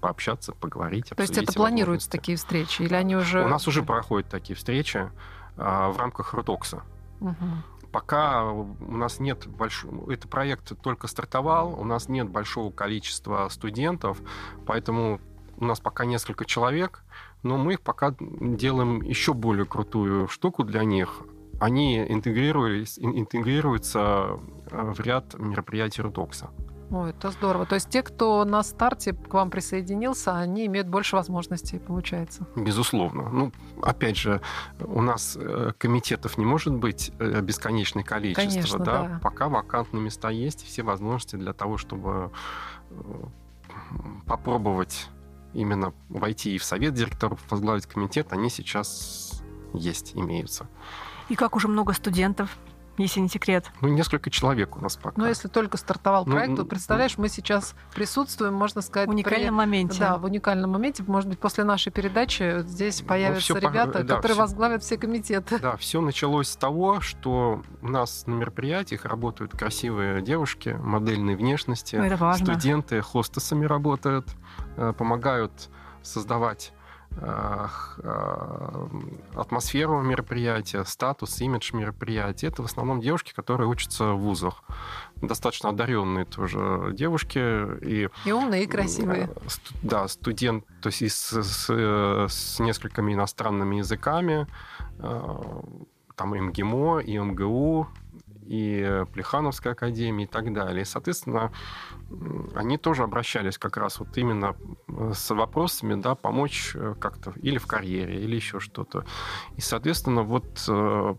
[0.01, 1.11] пообщаться, поговорить.
[1.15, 2.83] То есть это планируются такие встречи?
[2.83, 3.45] Или они уже...
[3.45, 5.11] У нас уже проходят такие встречи
[5.57, 6.85] а, в рамках Рутокса.
[7.23, 7.91] Угу.
[7.93, 10.13] Пока у нас нет большого...
[10.13, 14.19] Этот проект только стартовал, у нас нет большого количества студентов,
[14.67, 15.21] поэтому
[15.59, 17.05] у нас пока несколько человек,
[17.43, 21.23] но мы их пока делаем еще более крутую штуку для них.
[21.61, 24.39] Они интегрируются
[24.71, 26.51] в ряд мероприятий Рутокса.
[26.93, 27.65] Ой, это здорово.
[27.65, 32.47] То есть те, кто на старте к вам присоединился, они имеют больше возможностей, получается.
[32.55, 33.31] Безусловно.
[33.31, 33.51] Ну,
[33.83, 34.43] опять же,
[34.79, 38.47] у нас э, комитетов не может быть э, бесконечное количество.
[38.47, 39.03] Конечно, да?
[39.09, 39.21] да.
[39.23, 42.31] Пока вакантные места есть, все возможности для того, чтобы
[42.91, 42.95] э,
[44.27, 45.09] попробовать
[45.55, 50.67] именно войти и в совет директоров, возглавить комитет, они сейчас есть, имеются.
[51.31, 52.59] И как уже много студентов
[52.99, 53.71] если не секрет?
[53.81, 55.21] Ну, несколько человек у нас пока.
[55.21, 59.09] Но если только стартовал ну, проект, ну, то, представляешь, мы сейчас присутствуем, можно сказать...
[59.09, 59.65] В уникальном при...
[59.65, 60.01] моменте.
[60.01, 61.03] Да, в уникальном моменте.
[61.07, 64.05] Может быть, после нашей передачи здесь ну, появятся ну, ребята, по...
[64.05, 64.43] да, которые все...
[64.43, 65.59] возглавят все комитеты.
[65.59, 71.97] Да, все началось с того, что у нас на мероприятиях работают красивые девушки модельной внешности.
[71.97, 72.47] Ну, это важно.
[72.47, 74.29] Студенты хостесами работают,
[74.77, 75.71] э, помогают
[76.03, 76.73] создавать
[79.35, 82.49] атмосферу мероприятия, статус, имидж мероприятия.
[82.49, 84.63] Это в основном девушки, которые учатся в вузах.
[85.17, 87.39] Достаточно одаренные тоже девушки.
[87.85, 89.31] И, и умные, и красивые.
[89.35, 89.49] Э,
[89.83, 94.47] да, студент, то есть с, с, с несколькими иностранными языками.
[94.99, 95.41] Э,
[96.17, 97.89] там и МГИМО, и МГУ,
[98.47, 100.83] и Плехановская академия и так далее.
[100.83, 101.53] И, соответственно,
[102.55, 104.57] они тоже обращались как раз вот именно
[104.89, 109.05] э, с вопросами, да, помочь э, как-то или в карьере, или еще что-то.
[109.57, 111.15] И, соответственно, вот, э,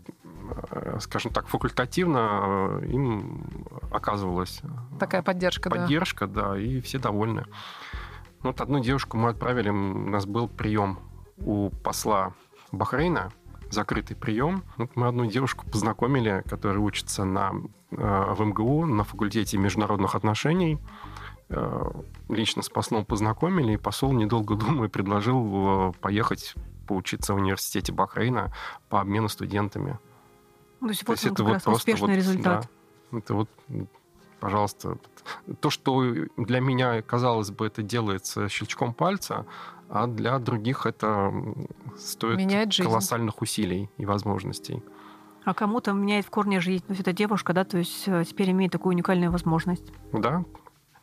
[1.00, 3.46] скажем так, факультативно им
[3.90, 4.60] оказывалась
[4.98, 7.46] такая поддержка, поддержка, да, да и все довольны.
[8.42, 10.98] Вот одну девушку мы отправили, у нас был прием
[11.38, 12.34] у посла
[12.72, 13.32] Бахрейна,
[13.74, 14.62] закрытый прием.
[14.76, 17.52] Вот мы одну девушку познакомили, которая учится на,
[17.90, 20.78] э, в МГУ на факультете международных отношений.
[21.50, 21.90] Э,
[22.28, 26.54] лично с послом познакомили, и посол, недолго думая, предложил э, поехать
[26.86, 28.52] поучиться в университете Бахрейна
[28.88, 29.98] по обмену студентами.
[30.80, 32.68] То есть, то вот есть это вот просто успешный вот, результат.
[33.10, 33.48] Да, это вот
[34.44, 34.98] пожалуйста.
[35.60, 36.04] То, что
[36.36, 39.46] для меня, казалось бы, это делается щелчком пальца,
[39.88, 41.32] а для других это
[41.96, 44.82] стоит Меняет колоссальных усилий и возможностей.
[45.44, 46.84] А кому-то меняет в корне жизнь.
[46.84, 49.84] То есть эта девушка, да, то есть э, теперь имеет такую уникальную возможность.
[50.12, 50.44] Да,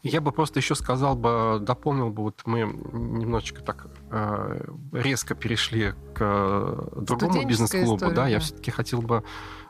[0.01, 5.93] Я бы просто еще сказал бы, дополнил бы, вот мы немножечко так э, резко перешли
[6.15, 9.23] к другому бизнес-клубу, история, да, да, я все-таки хотел бы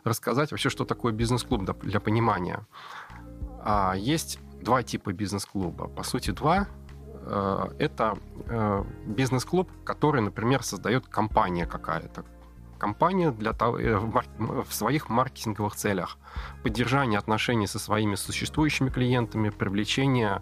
[0.06, 2.66] рассказать вообще, что такое бизнес-клуб для, для понимания.
[3.64, 6.68] А, есть два типа бизнес-клуба, по сути два.
[7.26, 12.26] Э, это э, бизнес-клуб, который, например, создает компания какая-то,
[12.78, 16.18] компания для того, э, в своих маркетинговых целях.
[16.64, 20.42] Поддержание отношений со своими существующими клиентами, привлечение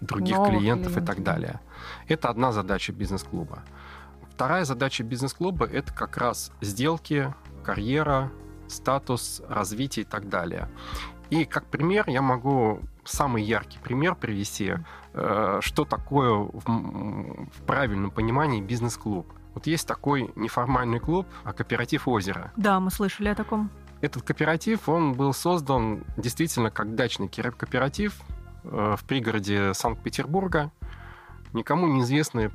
[0.00, 1.02] других Новых клиентов клиентов.
[1.02, 1.60] и так далее.
[2.08, 3.62] Это одна задача бизнес-клуба.
[4.32, 8.30] Вторая задача бизнес-клуба– это как раз сделки, карьера,
[8.68, 10.68] статус, развитие и так далее.
[11.30, 14.74] И как пример я могу самый яркий пример привести,
[15.12, 19.26] э, что такое в правильном понимании бизнес-клуб.
[19.54, 22.52] Вот есть такой неформальный клуб, а кооператив «Озеро».
[22.56, 23.70] Да, мы слышали о таком.
[24.00, 28.20] Этот кооператив, он был создан действительно как дачный кооператив
[28.64, 30.70] э, в пригороде Санкт-Петербурга.
[31.52, 32.52] Никому неизвестные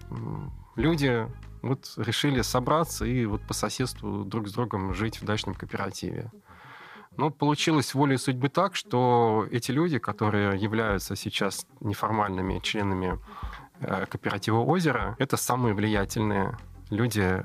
[0.76, 1.28] люди
[1.62, 6.32] вот решили собраться и вот по соседству друг с другом жить в дачном кооперативе.
[7.18, 13.20] Но получилось волей судьбы так, что эти люди, которые являются сейчас неформальными членами
[13.80, 16.58] э, кооператива «Озеро», это самые влиятельные
[16.90, 17.44] люди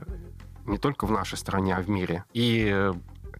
[0.67, 2.25] не только в нашей стране, а в мире.
[2.33, 2.93] И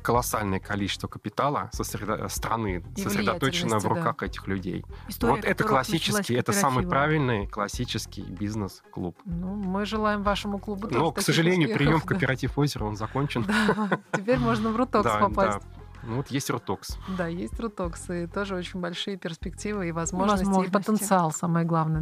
[0.03, 2.29] колоссальное количество капитала сосредо...
[2.29, 4.27] страны и сосредоточено в руках да.
[4.27, 4.85] этих людей.
[5.09, 9.17] История, вот это классический, это самый правильный классический бизнес-клуб.
[9.25, 13.47] Ну, мы желаем вашему клубу Но, к сожалению, успехов, прием в кооператив озера, он закончен.
[13.71, 15.65] Да, теперь можно в Рутокс попасть.
[16.03, 16.99] Ну, вот есть Рутокс.
[17.19, 20.71] Да, есть Рутокс, и тоже очень большие перспективы и возможности, возможности.
[20.71, 22.01] и потенциал, самое главное,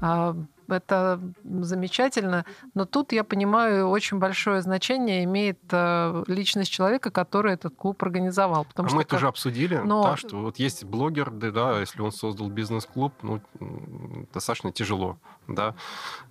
[0.00, 0.36] да.
[0.68, 7.76] Это замечательно, но тут, я понимаю, очень большое значение имеет э, личность человека, который этот
[7.76, 8.64] клуб организовал.
[8.64, 10.02] Потому а что мы это уже обсудили, но...
[10.02, 13.40] да, что вот есть блогер, да, да, если он создал бизнес-клуб, ну,
[14.32, 15.74] достаточно тяжело, да,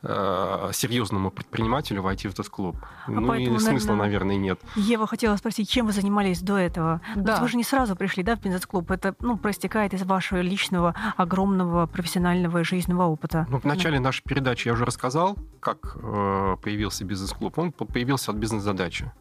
[0.02, 2.76] э, серьезному предпринимателю войти в этот клуб.
[3.06, 4.60] А ну поэтому, и смысла, наверное, наверное, нет.
[4.76, 7.02] Ева хотела спросить, чем вы занимались до этого?
[7.16, 7.40] Да.
[7.42, 8.92] вы же не сразу пришли, да, в бизнес-клуб.
[8.92, 13.46] Это, ну, проистекает из вашего личного, огромного профессионального и жизненного опыта.
[13.50, 14.06] Ну, в начале да.
[14.06, 17.58] нашей передаче я уже рассказал, как э, появился бизнес-клуб.
[17.58, 19.12] Он появился от бизнес-задачи.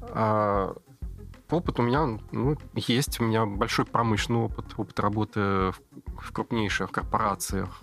[0.00, 0.74] А,
[1.50, 3.20] опыт у меня ну, есть.
[3.20, 5.80] У меня большой промышленный опыт, опыт работы в,
[6.18, 7.82] в крупнейших корпорациях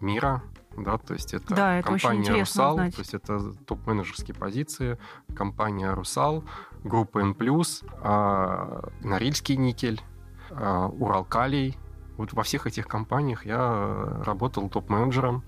[0.00, 0.42] мира.
[0.76, 4.98] Да, то есть это, да, это компания «Русал», то есть это топ-менеджерские позиции,
[5.34, 6.44] компания «Русал»,
[6.82, 7.36] группа «Н+»,
[8.00, 10.00] а, Норильский никель,
[10.50, 11.76] а, Уралкалий.
[12.16, 15.44] Вот во всех этих компаниях я работал топ-менеджером.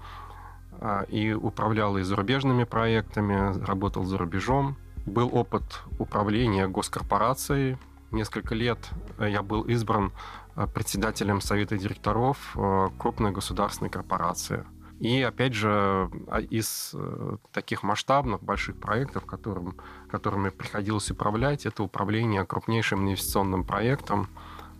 [0.87, 4.77] А, и управлял и зарубежными проектами, работал за рубежом.
[5.07, 5.62] Был опыт
[5.99, 7.79] управления госкорпорацией.
[8.11, 8.79] Несколько лет
[9.18, 10.12] я был избран
[10.55, 14.66] а, председателем совета директоров а, крупной государственной корпорации.
[15.01, 16.09] И опять же,
[16.51, 19.77] из э, таких масштабных больших проектов, которым,
[20.09, 24.29] которыми приходилось управлять, это управление крупнейшим инвестиционным проектом,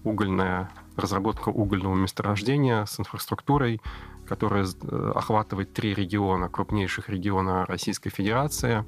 [0.05, 3.81] угольная разработка угольного месторождения с инфраструктурой,
[4.29, 8.85] которая э, охватывает три региона, крупнейших региона Российской Федерации.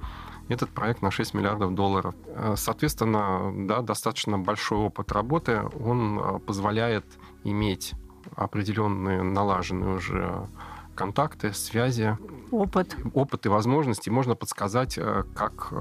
[0.48, 2.14] Этот проект на 6 миллиардов долларов.
[2.26, 5.62] Э, соответственно, да, достаточно большой опыт работы.
[5.80, 7.04] Он э, позволяет
[7.44, 7.94] иметь
[8.34, 10.48] определенные налаженные уже
[10.96, 12.18] контакты, связи,
[12.50, 14.10] опыт, опыт и возможности.
[14.10, 14.98] Можно подсказать,
[15.34, 15.72] как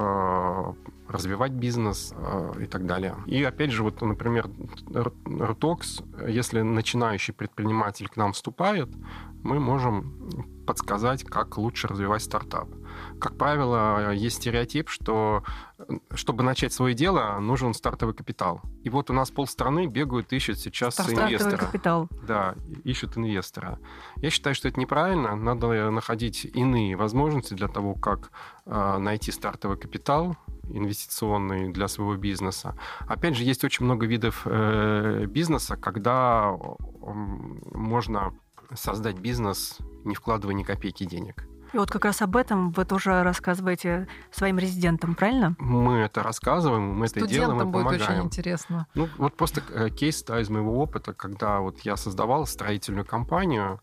[1.08, 2.14] развивать бизнес
[2.60, 3.16] и так далее.
[3.26, 4.50] И опять же, вот, например,
[5.26, 8.90] Рутокс, если начинающий предприниматель к нам вступает,
[9.44, 12.68] мы можем подсказать, как лучше развивать стартап.
[13.26, 15.44] Как правило, есть стереотип, что
[16.14, 18.62] чтобы начать свое дело, нужен стартовый капитал.
[18.84, 21.58] И вот у нас полстраны бегают, ищут сейчас стартовый инвестора.
[21.58, 22.08] капитал.
[22.28, 23.80] Да, ищут инвестора.
[24.18, 25.36] Я считаю, что это неправильно.
[25.36, 28.30] Надо находить иные возможности для того, как
[28.68, 30.38] э, найти стартовый капитал,
[30.70, 32.78] инвестиционный для своего бизнеса.
[33.08, 36.56] Опять же, есть очень много видов э, бизнеса, когда
[37.74, 38.36] можно
[38.76, 41.48] создать бизнес, не вкладывая ни копейки денег.
[41.76, 45.58] И вот как раз об этом вы тоже рассказываете своим резидентам, правильно?
[45.60, 48.12] Мы это рассказываем, мы Студентам это делаем, мы будет помогаем.
[48.12, 48.88] очень интересно.
[48.96, 53.82] Ну, вот просто э, кейс да, из моего опыта, когда вот я создавал строительную компанию,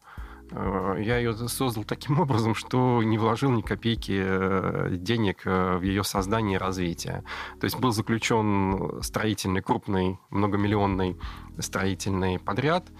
[0.52, 6.02] э, я ее создал таким образом, что не вложил ни копейки э, денег в ее
[6.02, 7.24] создание и развитие.
[7.60, 11.20] То есть был заключен строительный, крупный, многомиллионный
[11.58, 12.88] строительный подряд–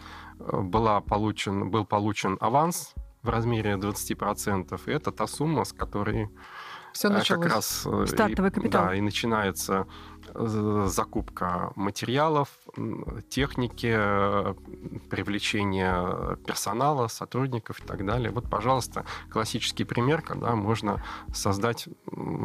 [0.52, 4.80] была получен, был получен аванс в размере 20%.
[4.86, 6.28] И это та сумма, с которой
[6.92, 7.44] Все началось.
[7.44, 8.86] Как раз э, Стартовый и, капитал.
[8.86, 9.86] Да, и начинается
[10.34, 12.48] э, закупка материалов,
[13.28, 14.54] техники, э,
[15.10, 18.30] привлечение персонала, сотрудников и так далее.
[18.30, 21.02] Вот, пожалуйста, классический пример, когда можно
[21.32, 21.88] создать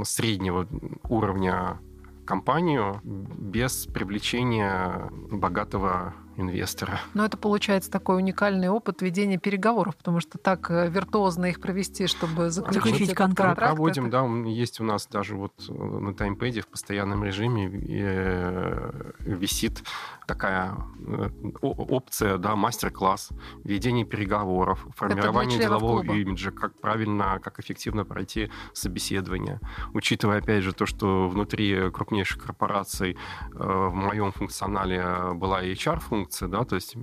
[0.04, 0.68] среднего
[1.10, 1.80] уровня
[2.26, 7.02] компанию без привлечения богатого инвестора.
[7.14, 12.08] Но это получается такой уникальный опыт ведения переговоров, потому что так э, виртуозно их провести,
[12.08, 13.58] чтобы заключить, контракт.
[13.58, 13.60] контракт.
[13.60, 19.12] Проводим, это- да, есть у нас даже вот э, на таймпеде в постоянном режиме э,
[19.20, 19.84] висит
[20.28, 20.76] такая
[21.08, 21.30] э,
[21.62, 23.30] опция, да, мастер-класс,
[23.64, 26.16] ведение переговоров, формирование делового клуба.
[26.18, 29.60] имиджа, как правильно, как эффективно пройти собеседование.
[29.94, 33.18] Учитывая, опять же, то, что внутри крупнейших корпораций
[33.54, 36.96] э, в моем функционале была HR-функция, да, то есть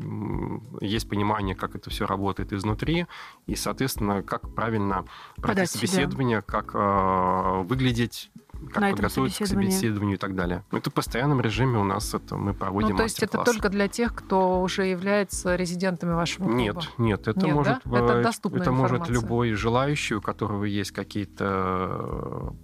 [0.80, 3.06] есть понимание, как это все работает изнутри,
[3.46, 5.04] и, соответственно, как правильно
[5.36, 5.88] пройти Подать себя.
[5.88, 8.30] собеседование, как э, выглядеть,
[8.72, 10.64] как На подготовиться к собеседованию и так далее.
[10.70, 14.14] Это в постоянном режиме у нас это мы проводим Ну, есть это только для тех,
[14.14, 16.58] кто уже является резидентами вашего клуба?
[16.58, 17.98] Нет, нет, это Нет, может, да?
[17.98, 22.54] Это доступная это может любой желающий, у которого есть какие-то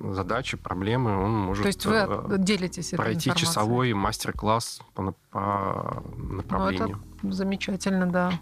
[0.00, 7.02] задачи, проблемы, он может То есть вы э, делитесь пройти часовой мастер-класс по, по направлению
[7.22, 8.32] Замечательно, да.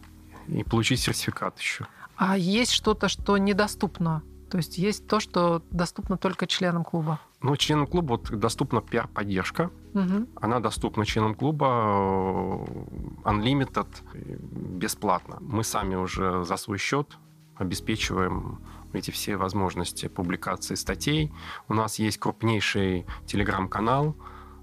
[0.47, 1.87] и получить сертификат еще.
[2.17, 4.23] А есть что-то, что недоступно?
[4.51, 7.21] То есть есть то, что доступно только членам клуба?
[7.41, 9.71] Ну, членам клуба вот доступна пиар-поддержка.
[9.95, 10.29] Мгм.
[10.37, 12.65] Она доступна членам клуба э,
[13.25, 14.37] Unlimited э,
[14.79, 15.39] бесплатно.
[15.41, 17.19] Мы сами уже за свой счет
[17.57, 18.59] обеспечиваем
[18.93, 21.33] эти все возможности публикации статей.
[21.69, 24.15] У нас есть крупнейший телеграм-канал.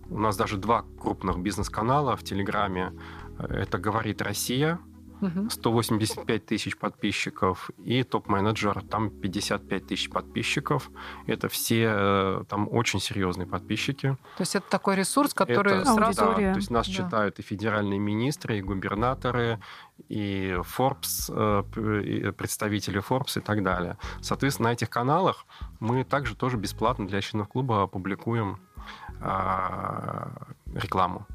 [0.10, 2.94] У нас даже два крупных бизнес-канала в Телеграме.
[3.40, 4.80] Это «Говорит Россия»,
[5.22, 5.50] Мгм.
[5.50, 10.92] 185 тысяч подписчиков, и топ-менеджер, там 55 тысяч подписчиков.
[11.28, 14.18] Это все э, там очень серьезные подписчики.
[14.38, 16.22] То есть это такой ресурс, который Это- сразу...
[16.22, 16.94] Да, то есть нас Да.
[16.94, 19.60] читают и федеральные министры, и губернаторы,
[20.10, 23.98] и Forbes, э, представители Forbes и так далее.
[24.22, 25.46] Соответственно, на этих каналах
[25.80, 28.60] мы также тоже бесплатно для членов клуба публикуем
[29.22, 30.30] а,
[30.74, 31.26] рекламу.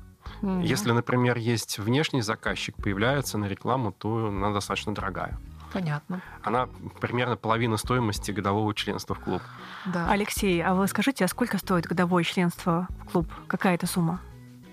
[0.43, 0.61] Мгм.
[0.61, 5.39] Если, например, есть внешний заказчик, появляется на рекламу, то она достаточно дорогая.
[5.73, 6.21] Понятно.
[6.43, 6.69] Она
[7.01, 9.43] примерно половина стоимости годового членства в клуб.
[9.87, 10.11] Да.
[10.11, 13.29] Алексей, а вы скажите, а сколько стоит годовое членство в клуб?
[13.47, 14.21] Какая это сумма?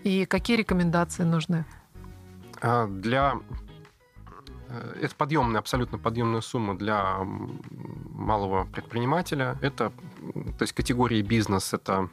[0.04, 1.66] И какие рекомендации нужны?
[2.62, 3.36] А Для
[4.70, 9.58] э, это подъемная, абсолютно подъемная сумма для малого предпринимателя.
[9.62, 9.92] Это,
[10.58, 12.10] то есть категории бизнес это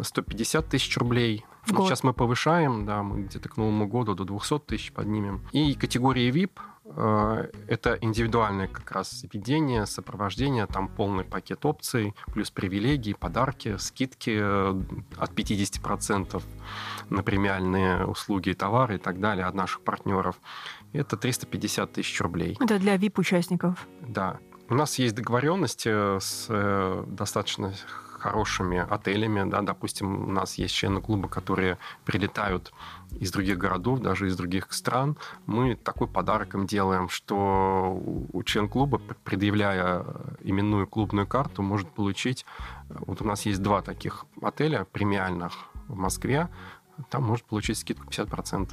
[0.00, 1.44] 150 тысяч рублей.
[1.66, 1.88] В год.
[1.88, 5.42] Сейчас мы повышаем, да, мы где-то к Новому году до 200 тысяч поднимем.
[5.52, 12.50] И категории VIP э, это индивидуальное как раз ведение, сопровождение, там полный пакет опций, плюс
[12.50, 14.82] привилегии, подарки, скидки э,
[15.16, 16.42] от 50%
[17.08, 20.36] на премиальные услуги и товары и так далее от наших партнеров.
[20.92, 22.56] Это 350 тысяч рублей.
[22.60, 23.86] Это для VIP-участников.
[24.00, 24.38] Да.
[24.68, 27.74] У нас есть договоренности с э, достаточно
[28.24, 32.72] хорошими отелями, да, допустим, у нас есть члены клуба, которые прилетают
[33.20, 35.16] из других городов, даже из других стран,
[35.46, 38.00] мы такой подарок им делаем, что
[38.32, 40.06] у член клуба, предъявляя
[40.40, 42.46] именную клубную карту, может получить,
[42.88, 45.52] вот у нас есть два таких отеля премиальных
[45.88, 46.48] в Москве,
[47.10, 48.70] там может получить скидку 50%.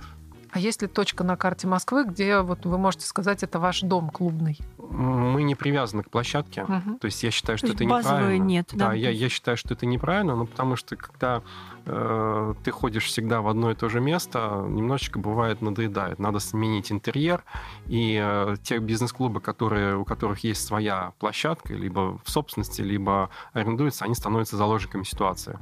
[0.52, 4.10] А есть ли точка на карте Москвы, где вот вы можете сказать, это ваш дом
[4.10, 4.60] клубный?
[4.78, 7.00] Мы не привязаны к площадке, Мгм.
[7.00, 8.44] То есть я считаю, что То это неправильно.
[8.44, 8.88] нет, да?
[8.88, 11.42] Да, я, я считаю, что это неправильно, ну, потому что когда
[11.86, 16.20] э, ты ходишь всегда в одно и то же место, немножечко бывает надоедает.
[16.20, 17.44] Надо сменить интерьер,
[17.88, 24.04] и э, те бизнес-клубы, которые, у которых есть своя площадка, либо в собственности, либо арендуются,
[24.06, 25.58] они становятся заложниками ситуации.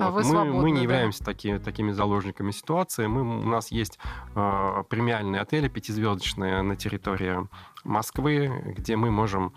[0.00, 0.82] А вы мы, свободны, мы не да?
[0.82, 3.06] являемся таки- такими заложниками ситуации.
[3.06, 3.98] Мы, у нас есть
[4.34, 7.48] э, премиальные отели пятизвездочные на территории
[7.84, 9.52] Москвы, где мы можем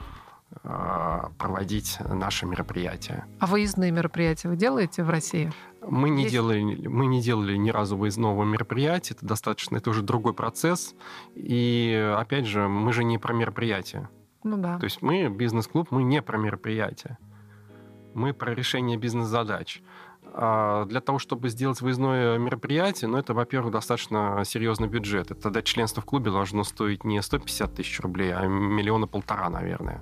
[0.63, 3.25] э, проводить наши мероприятия.
[3.39, 5.51] А выездные мероприятия вы делаете в России?
[5.87, 10.01] Мы не, Есть- делали, мы не делали ни разу выездного мероприятия, это достаточно, это уже
[10.03, 10.93] другой процесс.
[11.35, 14.09] И опять же, мы же не про мероприятие.
[14.43, 14.77] Ну да.
[14.79, 17.17] То есть мы, бизнес-клуб, мы не про мероприятие.
[18.13, 19.81] Мы про решение бизнес-задач.
[20.33, 25.31] А для того, чтобы сделать выездное мероприятие, ну, это, во-первых, достаточно серьезный бюджет.
[25.31, 30.01] Это тогда членство в клубе должно стоить не 150 тысяч рублей, а миллиона полтора, наверное.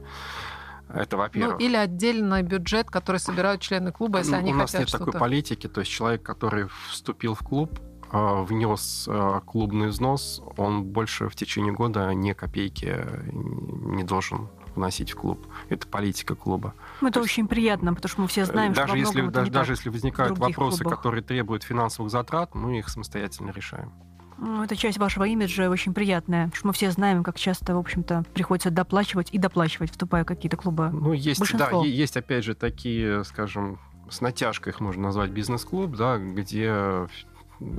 [0.93, 1.61] Это Ну, во-первых.
[1.61, 5.13] или отдельный бюджет, который собирают члены клуба, если Ну, они У нас хотят нет такой
[5.13, 7.80] политики, то есть человек, который вступил в клуб,
[8.11, 14.49] э, внес э, клубный взнос, он больше в течение года ни копейки не должен
[14.80, 15.45] вносить в клуб.
[15.69, 16.73] Это политика клуба.
[17.01, 19.51] Ну, это То очень есть, приятно, потому что мы все знаем, даже что если, даже,
[19.51, 20.97] даже если возникают вопросы, клубах.
[20.97, 23.91] которые требуют финансовых затрат, мы их самостоятельно решаем.
[24.38, 28.23] Ну, это часть вашего имиджа очень приятная, что мы все знаем, как часто, в общем-то,
[28.34, 30.89] приходится доплачивать и доплачивать, вступая в какие-то клубы.
[30.89, 31.82] Ну, есть, Большинство.
[31.82, 37.07] да, есть, опять же, такие, скажем, с натяжкой их можно назвать бизнес-клуб, да, где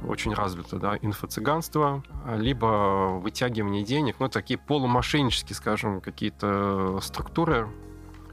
[0.07, 2.03] очень развито, да, инфо-цыганство,
[2.37, 7.69] либо вытягивание денег, ну, такие полумошеннические, скажем, какие-то структуры,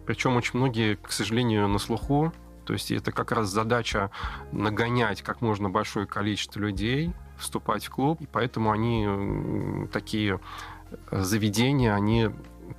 [0.06, 2.34] причем очень многие, к сожалению, на слуху,
[2.66, 4.12] то есть это как раз задача
[4.52, 10.40] нагонять как можно большое количество людей, вступать в клуб, и поэтому они такие
[11.12, 12.30] заведения, они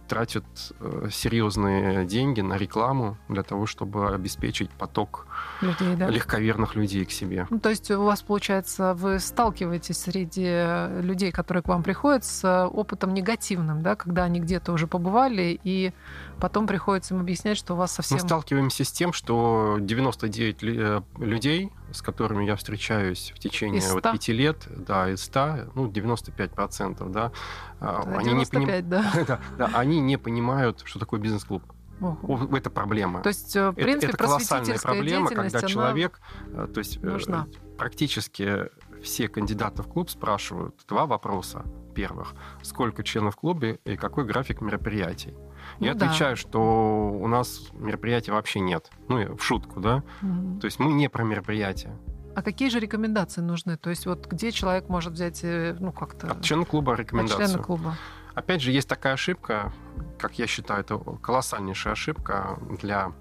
[0.08, 0.44] тратят
[0.80, 5.26] э, серьезные деньги на рекламу для того, чтобы обеспечить поток
[5.60, 6.08] людей, да?
[6.08, 7.46] легковерных людей к себе.
[7.50, 12.66] Ну, то есть у вас, получается, вы сталкиваетесь среди людей, которые к вам приходят, с
[12.66, 15.92] опытом негативным, да, когда они где-то уже побывали, и
[16.40, 18.16] потом приходится им объяснять, что у вас совсем...
[18.16, 24.02] Мы сталкиваемся с тем, что 99 э, людей, с которыми я встречаюсь в течение вот
[24.02, 27.32] пяти лет, да, из 100, ну, 95%, да,
[27.80, 28.88] да они, 95, не поним...
[28.88, 29.12] да.
[29.26, 31.62] да, да, они не понимают, что такое бизнес-клуб.
[32.00, 32.56] Ого.
[32.56, 33.22] Это проблема.
[33.22, 37.48] То есть, э, в принципе, это, это колоссальная проблема, когда человек, э, то есть нужна.
[37.76, 38.68] практически
[39.02, 41.64] все кандидаты в клуб спрашивают два вопроса.
[41.94, 45.34] Первых, сколько членов в клубе и какой график мероприятий.
[45.80, 46.06] Ну, Я да.
[46.06, 48.90] отвечаю, что у нас мероприятий вообще нет.
[49.08, 50.04] Ну, в шутку, да?
[50.22, 50.60] Угу.
[50.60, 51.96] То есть мы не про мероприятия.
[52.36, 53.76] А какие же рекомендации нужны?
[53.76, 56.30] То есть вот где человек может взять, э, ну, как-то...
[56.30, 57.44] От члена клуба рекомендацию.
[57.44, 57.96] От члена клуба.
[58.38, 59.72] Опять же, есть такая ошибка,
[60.16, 63.12] как я считаю, это колоссальнейшая ошибка для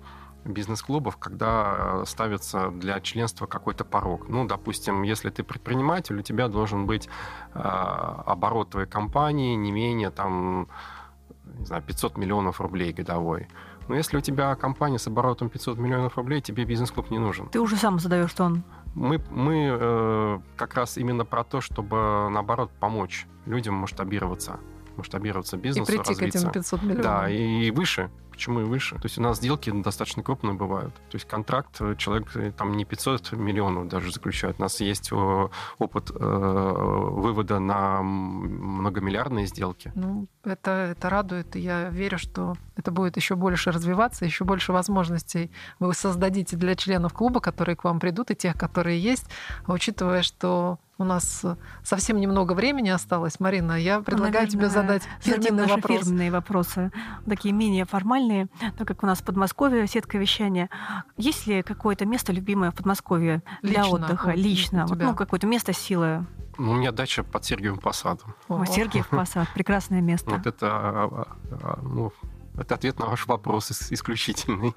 [0.46, 4.30] бизнес-клубов, когда ставится для членства какой-то порог.
[4.30, 7.10] Ну, допустим, если ты предприниматель, у тебя должен быть
[7.56, 10.68] э, оборот твоей компании не менее там
[11.46, 13.48] не знаю, 500 миллионов рублей годовой.
[13.88, 17.50] Но если у тебя компания с оборотом 500 миллионов рублей, тебе бизнес-клуб не нужен.
[17.50, 18.64] Ты уже сам задаешь тон.
[18.94, 24.60] Мы, мы э, как раз именно про то, чтобы, наоборот, помочь людям масштабироваться
[24.98, 26.40] масштабироваться бизнесу, И прийти развиться.
[26.40, 27.04] к этим 500 миллионов.
[27.04, 28.10] Да, и выше.
[28.38, 28.94] Почему и выше?
[28.98, 30.94] То есть у нас сделки достаточно крупные бывают.
[30.94, 34.58] То есть контракт э, человек э, там не 500 миллионов даже заключает.
[34.60, 39.92] У нас есть опыт э, вывода на многомиллиардные сделки.
[39.96, 41.56] Ну, это, это радует.
[41.56, 46.76] И я верю, что это будет еще больше развиваться, еще больше возможностей вы создадите для
[46.76, 49.26] членов клуба, которые к вам придут, и тех, которые есть,
[49.66, 51.46] учитывая, что у нас
[51.84, 53.40] совсем немного времени осталось.
[53.40, 56.00] Марина, я предлагаю Наверное, тебе задать фирменный наши вопрос.
[56.00, 56.92] фирменные вопросы,
[57.28, 58.27] такие менее формальные,
[58.78, 60.70] так как у нас в Подмосковье сетка вещания.
[61.18, 64.26] Есть ли какое-то место любимое в Подмосковье для Лично, отдыха?
[64.28, 64.86] Вот, Лично.
[64.88, 66.26] Вот, ну, какое-то место силы.
[66.58, 68.36] Ну, у меня дача под Сергиевым Посадом.
[68.48, 70.32] О, Сергиев Посад, прекрасное место.
[70.32, 72.12] Вот это, а, а, а, ну,
[72.58, 74.74] это ответ на ваш вопрос исключительный.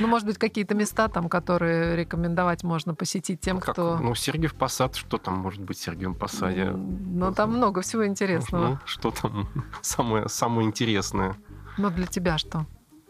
[0.00, 3.96] Ну, может быть, какие-то места там, которые рекомендовать можно посетить тем, как, кто...
[3.98, 6.70] Ну, Сергиев Посад, что там может быть в Сергиевом Посаде?
[6.70, 8.68] Ну, там много всего интересного.
[8.70, 9.48] Ну, что там
[9.82, 11.36] самое, самое интересное?
[11.78, 12.66] Ну, для тебя что?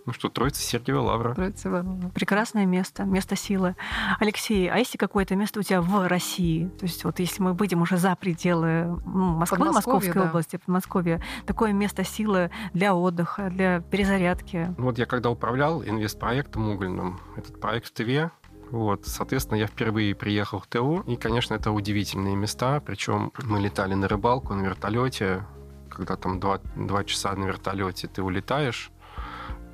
[0.07, 1.35] Ну что, Троица Сергиева Лавра.
[1.35, 2.11] Троица Лавра.
[2.11, 3.75] Прекрасное место, место силы.
[4.21, 6.69] Алексей, а есть какое-то место у тебя в России?
[6.79, 10.25] То есть вот если мы выйдем уже за пределы ну, Москвы, Московской да.
[10.25, 14.75] области, Подмосковья, такое место силы для отдыха, для перезарядки?
[14.77, 18.31] Ну, вот я когда управлял инвестпроектом угольным, этот проект в Тве,
[18.71, 23.95] вот, соответственно, я впервые приехал в ТУ, и, конечно, это удивительные места, причем мы летали
[23.95, 25.47] на рыбалку на вертолете,
[25.89, 28.91] когда там два, два часа на вертолете ты улетаешь,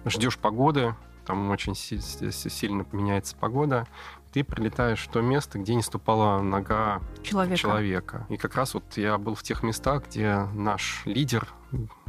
[0.05, 0.95] ждешь погоды,
[1.27, 3.87] там очень сильно меняется погода,
[4.33, 7.57] ты прилетаешь в то место, где не ступала нога человека.
[7.57, 8.27] человека.
[8.29, 11.49] И как раз вот я был в тех местах, где наш лидер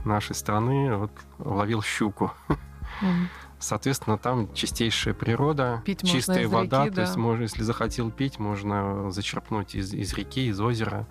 [0.05, 2.31] нашей страны вот ловил щуку.
[3.01, 3.27] Mm.
[3.59, 6.85] Соответственно, там чистейшая природа, пить чистая вода.
[6.85, 11.07] Реки, то есть, можно, если захотел пить, можно зачерпнуть из, из реки, из озера.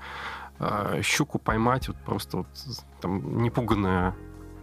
[0.59, 2.49] А, щуку поймать, вот просто вот
[3.01, 4.17] там непуганная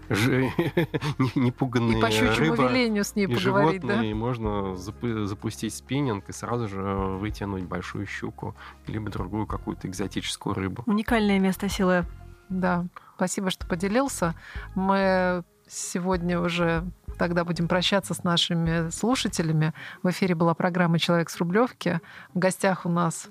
[1.36, 2.08] непуганные и по
[2.40, 4.06] рыба, велению с ней и поговорить, животные, да?
[4.06, 8.56] и можно запустить спиннинг и сразу же вытянуть большую щуку,
[8.88, 10.84] либо другую какую-то экзотическую рыбу.
[10.86, 12.06] Уникальное место силы.
[12.50, 12.86] Да,
[13.16, 14.36] спасибо, что поделился.
[14.76, 16.86] Мы сегодня уже
[17.18, 19.74] тогда будем прощаться с нашими слушателями.
[20.04, 22.00] В эфире была программа «Человек с Рублевки».
[22.34, 23.30] В гостях у нас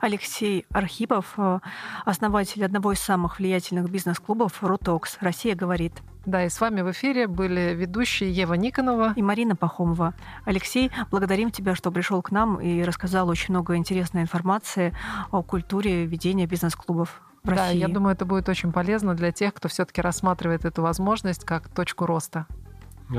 [0.00, 1.60] Алексей Архипов, э,
[2.04, 5.18] основатель одного из самых влиятельных бизнес-клубов «Рутокс».
[5.20, 6.02] Россия говорит.
[6.24, 10.14] Да, и с вами в эфире были ведущие Ева Никонова и Марина Пахомова.
[10.44, 14.94] Алексей, благодарим тебя, что пришел к нам и рассказал очень много интересной информации
[15.30, 17.22] о культуре ведения бизнес-клубов.
[17.42, 17.78] В да, России.
[17.78, 22.06] я думаю, это будет очень полезно для тех, кто все-таки рассматривает эту возможность как точку
[22.06, 22.46] роста.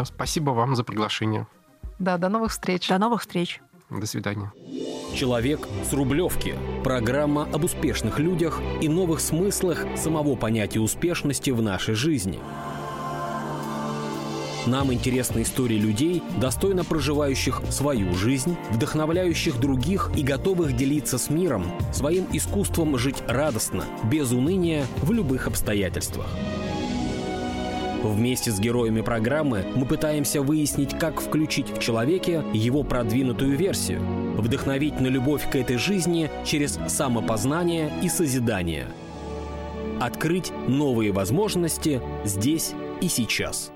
[0.06, 1.46] Спасибо вам за приглашение.
[2.00, 2.88] Да, до новых встреч.
[2.88, 3.62] До новых встреч.
[3.94, 4.52] До свидания.
[5.16, 6.56] Человек с Рублевки.
[6.84, 12.40] Программа об успешных людях и новых смыслах самого понятия успешности в нашей жизни.
[14.66, 21.66] Нам интересны истории людей, достойно проживающих свою жизнь, вдохновляющих других и готовых делиться с миром
[21.92, 26.28] своим искусством жить радостно, без уныния в любых обстоятельствах.
[28.04, 34.02] Вместе с героями программы мы пытаемся выяснить, как включить в человеке его продвинутую версию,
[34.38, 38.88] вдохновить на любовь к этой жизни через самопознание и созидание.
[40.02, 43.73] Открыть новые возможности здесь и сейчас.